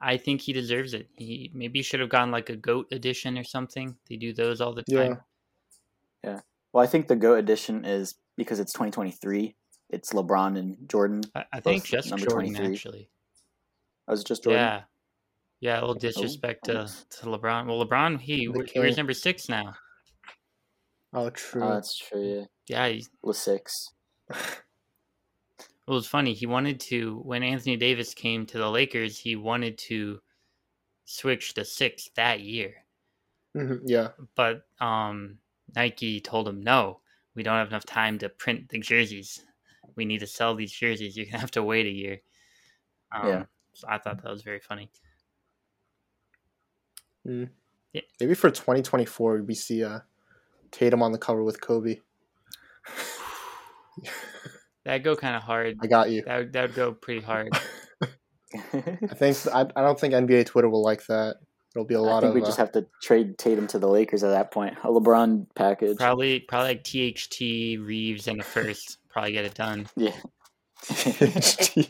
[0.00, 1.08] I think he deserves it.
[1.14, 3.96] He maybe should have gotten like a goat edition or something.
[4.08, 5.20] They do those all the time.
[6.22, 6.30] Yeah.
[6.30, 6.40] time.
[6.72, 9.54] Well, I think the GOAT edition is because it's 2023.
[9.90, 11.22] It's LeBron and Jordan.
[11.34, 12.74] I, I think Both just number Jordan 23.
[12.74, 13.08] actually.
[13.08, 14.60] Oh, I was just Jordan.
[14.60, 14.80] Yeah.
[15.60, 17.66] Yeah, a little oh, disrespect to, to LeBron.
[17.66, 19.74] Well, LeBron, he They number six now?
[21.12, 21.62] Oh, true.
[21.62, 22.22] Oh, that's true.
[22.22, 23.90] Yeah, Yeah, he, was six.
[25.86, 26.34] It was funny.
[26.34, 29.18] He wanted to when Anthony Davis came to the Lakers.
[29.18, 30.20] He wanted to
[31.06, 32.86] switch to six that year,
[33.54, 34.12] Mhm, Yeah.
[34.34, 35.38] but um,
[35.74, 37.00] Nike told him no.
[37.34, 39.44] We don't have enough time to print the jerseys.
[39.96, 41.16] We need to sell these jerseys.
[41.16, 42.20] You're gonna have to wait a year.
[43.12, 43.46] Um, Yeah.
[43.74, 44.90] So I thought that was very funny.
[47.24, 50.00] Maybe for 2024, we see uh,
[50.70, 52.00] Tatum on the cover with Kobe.
[54.84, 55.78] That'd go kind of hard.
[55.80, 56.22] I got you.
[56.22, 57.48] That would, that would go pretty hard.
[58.54, 61.36] I think I, I don't think NBA Twitter will like that.
[61.74, 63.88] It'll be a lot think of we just uh, have to trade Tatum to the
[63.88, 64.76] Lakers at that point.
[64.84, 65.96] A LeBron package.
[65.96, 67.40] Probably, probably like THT
[67.84, 68.98] Reaves and a first.
[69.10, 69.86] Probably get it done.
[69.96, 70.12] Yeah.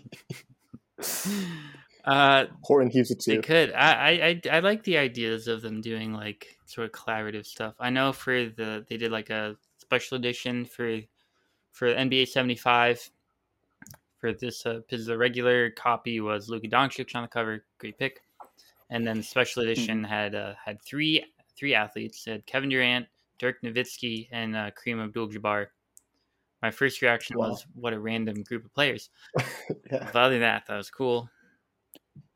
[2.04, 3.72] Uh, Horton Hughes it They could.
[3.72, 7.74] I, I I I like the ideas of them doing like sort of collaborative stuff.
[7.80, 11.00] I know for the they did like a special edition for
[11.74, 13.10] for NBA seventy five.
[14.18, 18.22] For this, uh, because the regular copy was Luka Doncic on the cover, great pick,
[18.88, 21.22] and then the special edition had uh, had three
[21.58, 22.26] three athletes.
[22.26, 23.06] It had Kevin Durant,
[23.38, 25.66] Dirk Nowitzki, and uh, Kareem Abdul-Jabbar.
[26.62, 27.50] My first reaction Wow.
[27.50, 29.10] was, "What a random group of players."
[29.90, 30.08] Yeah.
[30.10, 31.28] But other than that, that was cool.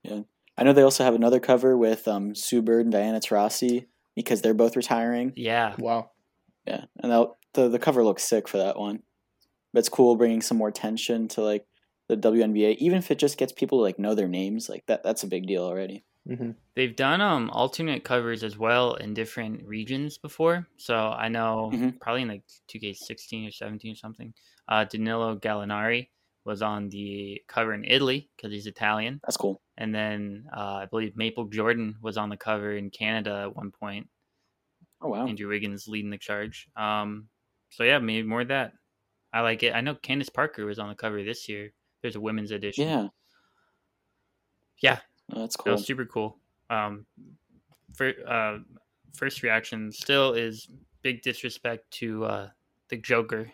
[0.03, 0.21] Yeah,
[0.59, 4.43] I know they also have another cover with um, Sue Bird and Diana Taurasi because
[4.43, 5.33] they're both retiring.
[5.37, 6.11] Yeah, Wow.
[6.67, 9.03] Yeah, and that, the the cover looks sick for that one.
[9.79, 11.67] But it's cool bringing some more attention to like
[12.09, 14.69] the WNBA, even if it just gets people to like know their names.
[14.69, 16.05] Like that, that's a big deal already.
[16.27, 20.69] hmm They've done um alternate covers as well in different regions before.
[20.77, 21.99] So I know Mhm.
[22.01, 24.35] probably in like 2K16 or 17 or something.
[24.69, 26.11] Uh, Danilo Gallinari
[26.45, 29.63] was on the cover in Italy because he's Italian, That's cool.
[29.79, 33.73] and then uh, I believe Maple Jordan was on the cover in Canada at one
[33.73, 34.09] point.
[35.01, 35.29] Oh wow.
[35.29, 36.69] Andrew Wiggins leading the charge.
[36.77, 37.29] Um,
[37.71, 38.73] so yeah, maybe more of that.
[39.33, 39.75] I like it.
[39.75, 41.73] I know Candace Parker was on the cover this year.
[42.03, 42.89] There's a women's edition.
[42.89, 43.09] Yeah.
[44.81, 44.99] Yeah,
[45.33, 45.73] Oh, that's That cool.
[45.73, 46.39] was super cool.
[46.71, 47.05] Um,
[47.95, 48.59] for, uh,
[49.15, 50.69] first reaction still is
[51.03, 52.49] big disrespect to uh,
[52.89, 53.51] the Joker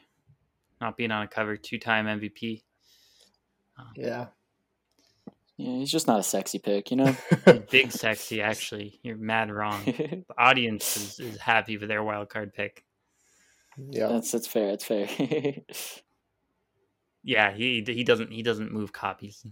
[0.80, 2.62] not being on a cover, two time MVP.
[3.96, 4.26] Yeah.
[5.56, 7.16] Yeah, he's just not a sexy pick, you know.
[7.70, 8.98] Big sexy, actually.
[9.04, 9.82] You're mad wrong.
[9.86, 12.84] The audience is, is happy with their wild card pick.
[13.78, 14.08] Yeah.
[14.08, 14.70] that's that's fair.
[14.70, 15.08] That's fair.
[17.24, 19.44] Yeah, he he doesn't he doesn't move copies.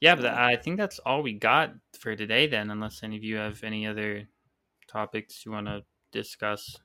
[0.00, 2.46] Yeah, but I think that's all we got for today.
[2.46, 4.28] Then, unless any of you have any other
[4.86, 5.82] topics you want to
[6.12, 6.76] discuss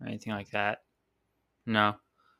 [0.00, 0.78] or anything like that.
[1.66, 1.96] No.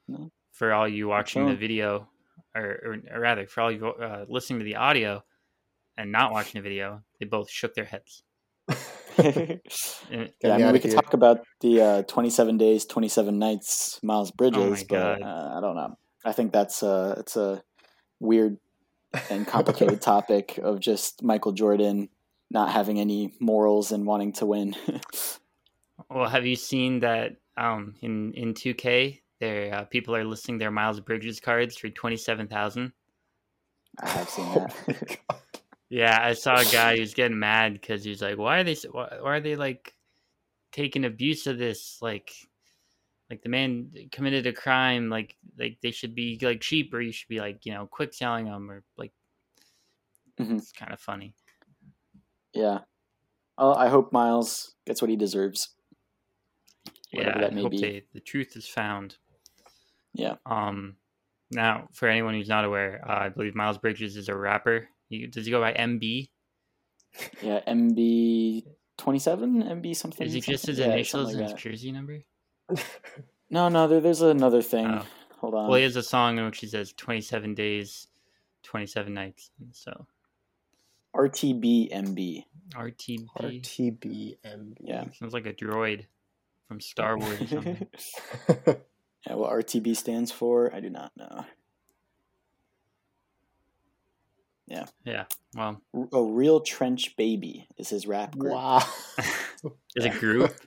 [0.09, 0.33] No.
[0.53, 2.09] For all you watching the video,
[2.55, 5.23] or, or, or rather, for all you uh, listening to the audio
[5.99, 8.23] and not watching the video, they both shook their heads.
[10.11, 11.01] And- yeah, I mean, outta we could here.
[11.01, 15.97] talk about the uh, 27 days, 27 nights, Miles Bridges, but uh, I don't know.
[16.25, 17.63] I think that's uh, it's a
[18.21, 18.59] weird
[19.31, 22.09] and complicated topic of just Michael Jordan
[22.51, 24.77] not having any morals and wanting to win.
[26.11, 29.21] Well, have you seen that um, in in 2K?
[29.41, 32.93] There, uh, people are listing their Miles Bridges cards for twenty seven thousand.
[34.03, 34.75] I have seen Oh that.
[34.89, 34.95] my
[35.29, 35.42] God.
[35.93, 38.77] Yeah, I saw a guy who's getting mad because he's like, "Why are they?
[38.91, 39.95] Why, why are they like
[40.73, 41.99] taking abuse of this?
[42.01, 42.33] Like,
[43.29, 45.11] like the man committed a crime.
[45.11, 48.15] Like, like they should be like cheap, or you should be like, you know, quick
[48.15, 49.13] selling them, or like."
[50.41, 50.57] Mhm.
[50.57, 51.35] It's kind of funny.
[52.55, 52.79] yeah.
[53.59, 55.75] Oh, I hope Miles gets what he deserves.
[57.13, 57.81] Whatever yeah, that I may hope be.
[57.83, 59.19] they, the truth is found.
[60.15, 60.37] Yeah.
[60.47, 60.97] Um,
[61.51, 64.89] now for anyone who's not aware, uh, I believe Miles Bridges is a rapper.
[65.13, 66.31] He, does he go by MB?
[67.43, 68.65] Yeah, MB
[68.97, 70.27] twenty seven, MB something.
[70.27, 72.21] Is he just his yeah, initials something and his jersey number?
[73.53, 74.87] No, no, there, there's another thing.
[74.87, 75.05] Oh.
[75.41, 75.69] Hold on.
[75.69, 78.07] Well, he has a song in which he says 27 days,
[78.63, 79.51] 27 nights.
[79.73, 80.07] So
[81.15, 82.45] RTB MB.
[82.75, 84.77] RTB RTBMB.
[84.81, 85.05] Yeah.
[85.13, 86.07] sounds like a droid
[86.67, 87.87] from Star Wars or something.
[89.27, 91.45] Yeah, what RTB stands for, I do not know.
[94.73, 94.87] Yeah.
[95.05, 95.25] Yeah.
[95.55, 98.55] Well, R- Oh, Real Trench Baby is his rap group.
[98.55, 98.83] wow.
[99.97, 100.55] is a group.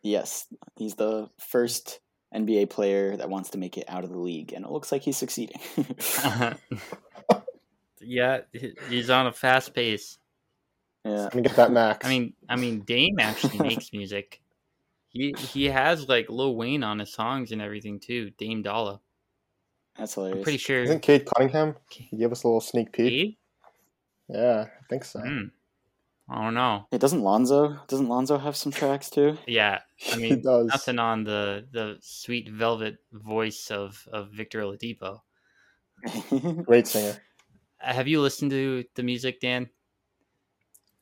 [0.00, 0.46] Yes,
[0.76, 1.98] he's the first
[2.32, 5.02] NBA player that wants to make it out of the league, and it looks like
[5.02, 5.60] he's succeeding.
[6.24, 6.54] Uh-huh.
[8.00, 8.38] yeah,
[8.88, 10.18] he's on a fast pace.
[11.04, 12.06] yeah, Let me get that max.
[12.06, 14.40] I mean, I mean, Dame actually makes music.
[15.08, 18.30] He he has like Lil Wayne on his songs and everything too.
[18.38, 19.00] Dame Dollar.
[19.98, 20.44] That's I'm hilarious.
[20.44, 20.82] pretty sure.
[20.82, 21.74] isn't Cade Cunningham?
[21.90, 23.10] He gave us a little sneak peek.
[23.10, 23.36] Cade?
[24.28, 25.20] Yeah, I think so.
[25.20, 25.44] Hmm.
[26.30, 26.86] I don't know.
[26.90, 27.78] Hey, doesn't Lonzo?
[27.88, 29.38] Doesn't Lonzo have some tracks too?
[29.46, 29.80] Yeah,
[30.12, 30.66] I he mean, does.
[30.66, 35.20] nothing on the the sweet velvet voice of of Victor Oladipo.
[36.64, 37.16] Great singer.
[37.82, 39.70] Uh, Have you listened to the music, Dan?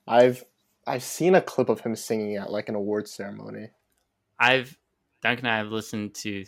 [0.06, 0.44] I've
[0.86, 3.70] I've seen a clip of him singing at like an award ceremony.
[4.38, 4.78] I've
[5.22, 6.44] Duncan and I have listened to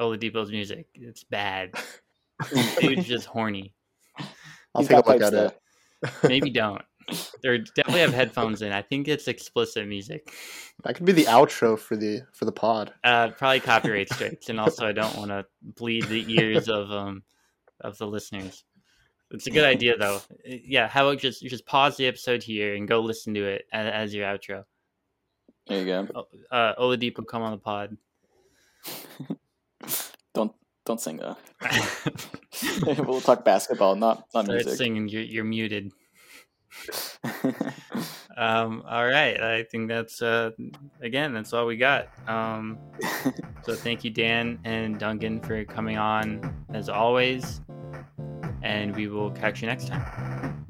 [0.00, 0.86] Oladipo's music.
[0.94, 1.72] It's bad.
[2.80, 3.74] Dude's just horny.
[4.74, 5.60] I'll He's take a look at it.
[6.24, 6.82] Maybe don't.
[7.42, 8.72] They definitely have headphones in.
[8.72, 10.32] I think it's explicit music.
[10.84, 12.92] That could be the outro for the for the pod.
[13.04, 17.22] Uh, probably copyright strikes, and also I don't want to bleed the ears of um
[17.80, 18.64] of the listeners.
[19.30, 20.20] It's a good idea though.
[20.44, 23.92] Yeah, how about just just pause the episode here and go listen to it as,
[23.92, 24.64] as your outro.
[25.66, 26.26] There you go.
[26.50, 27.96] Uh, Oladipo, come on the pod.
[30.34, 30.52] Don't
[30.84, 31.20] don't sing
[32.86, 34.76] we'll talk basketball, not not Start music.
[34.76, 35.08] singing.
[35.08, 35.92] You're you're muted.
[38.36, 40.50] Um, all right, I think that's uh,
[41.00, 42.08] again that's all we got.
[42.28, 42.78] Um,
[43.62, 47.60] so thank you, Dan and Duncan, for coming on as always,
[48.62, 50.63] and we will catch you next time.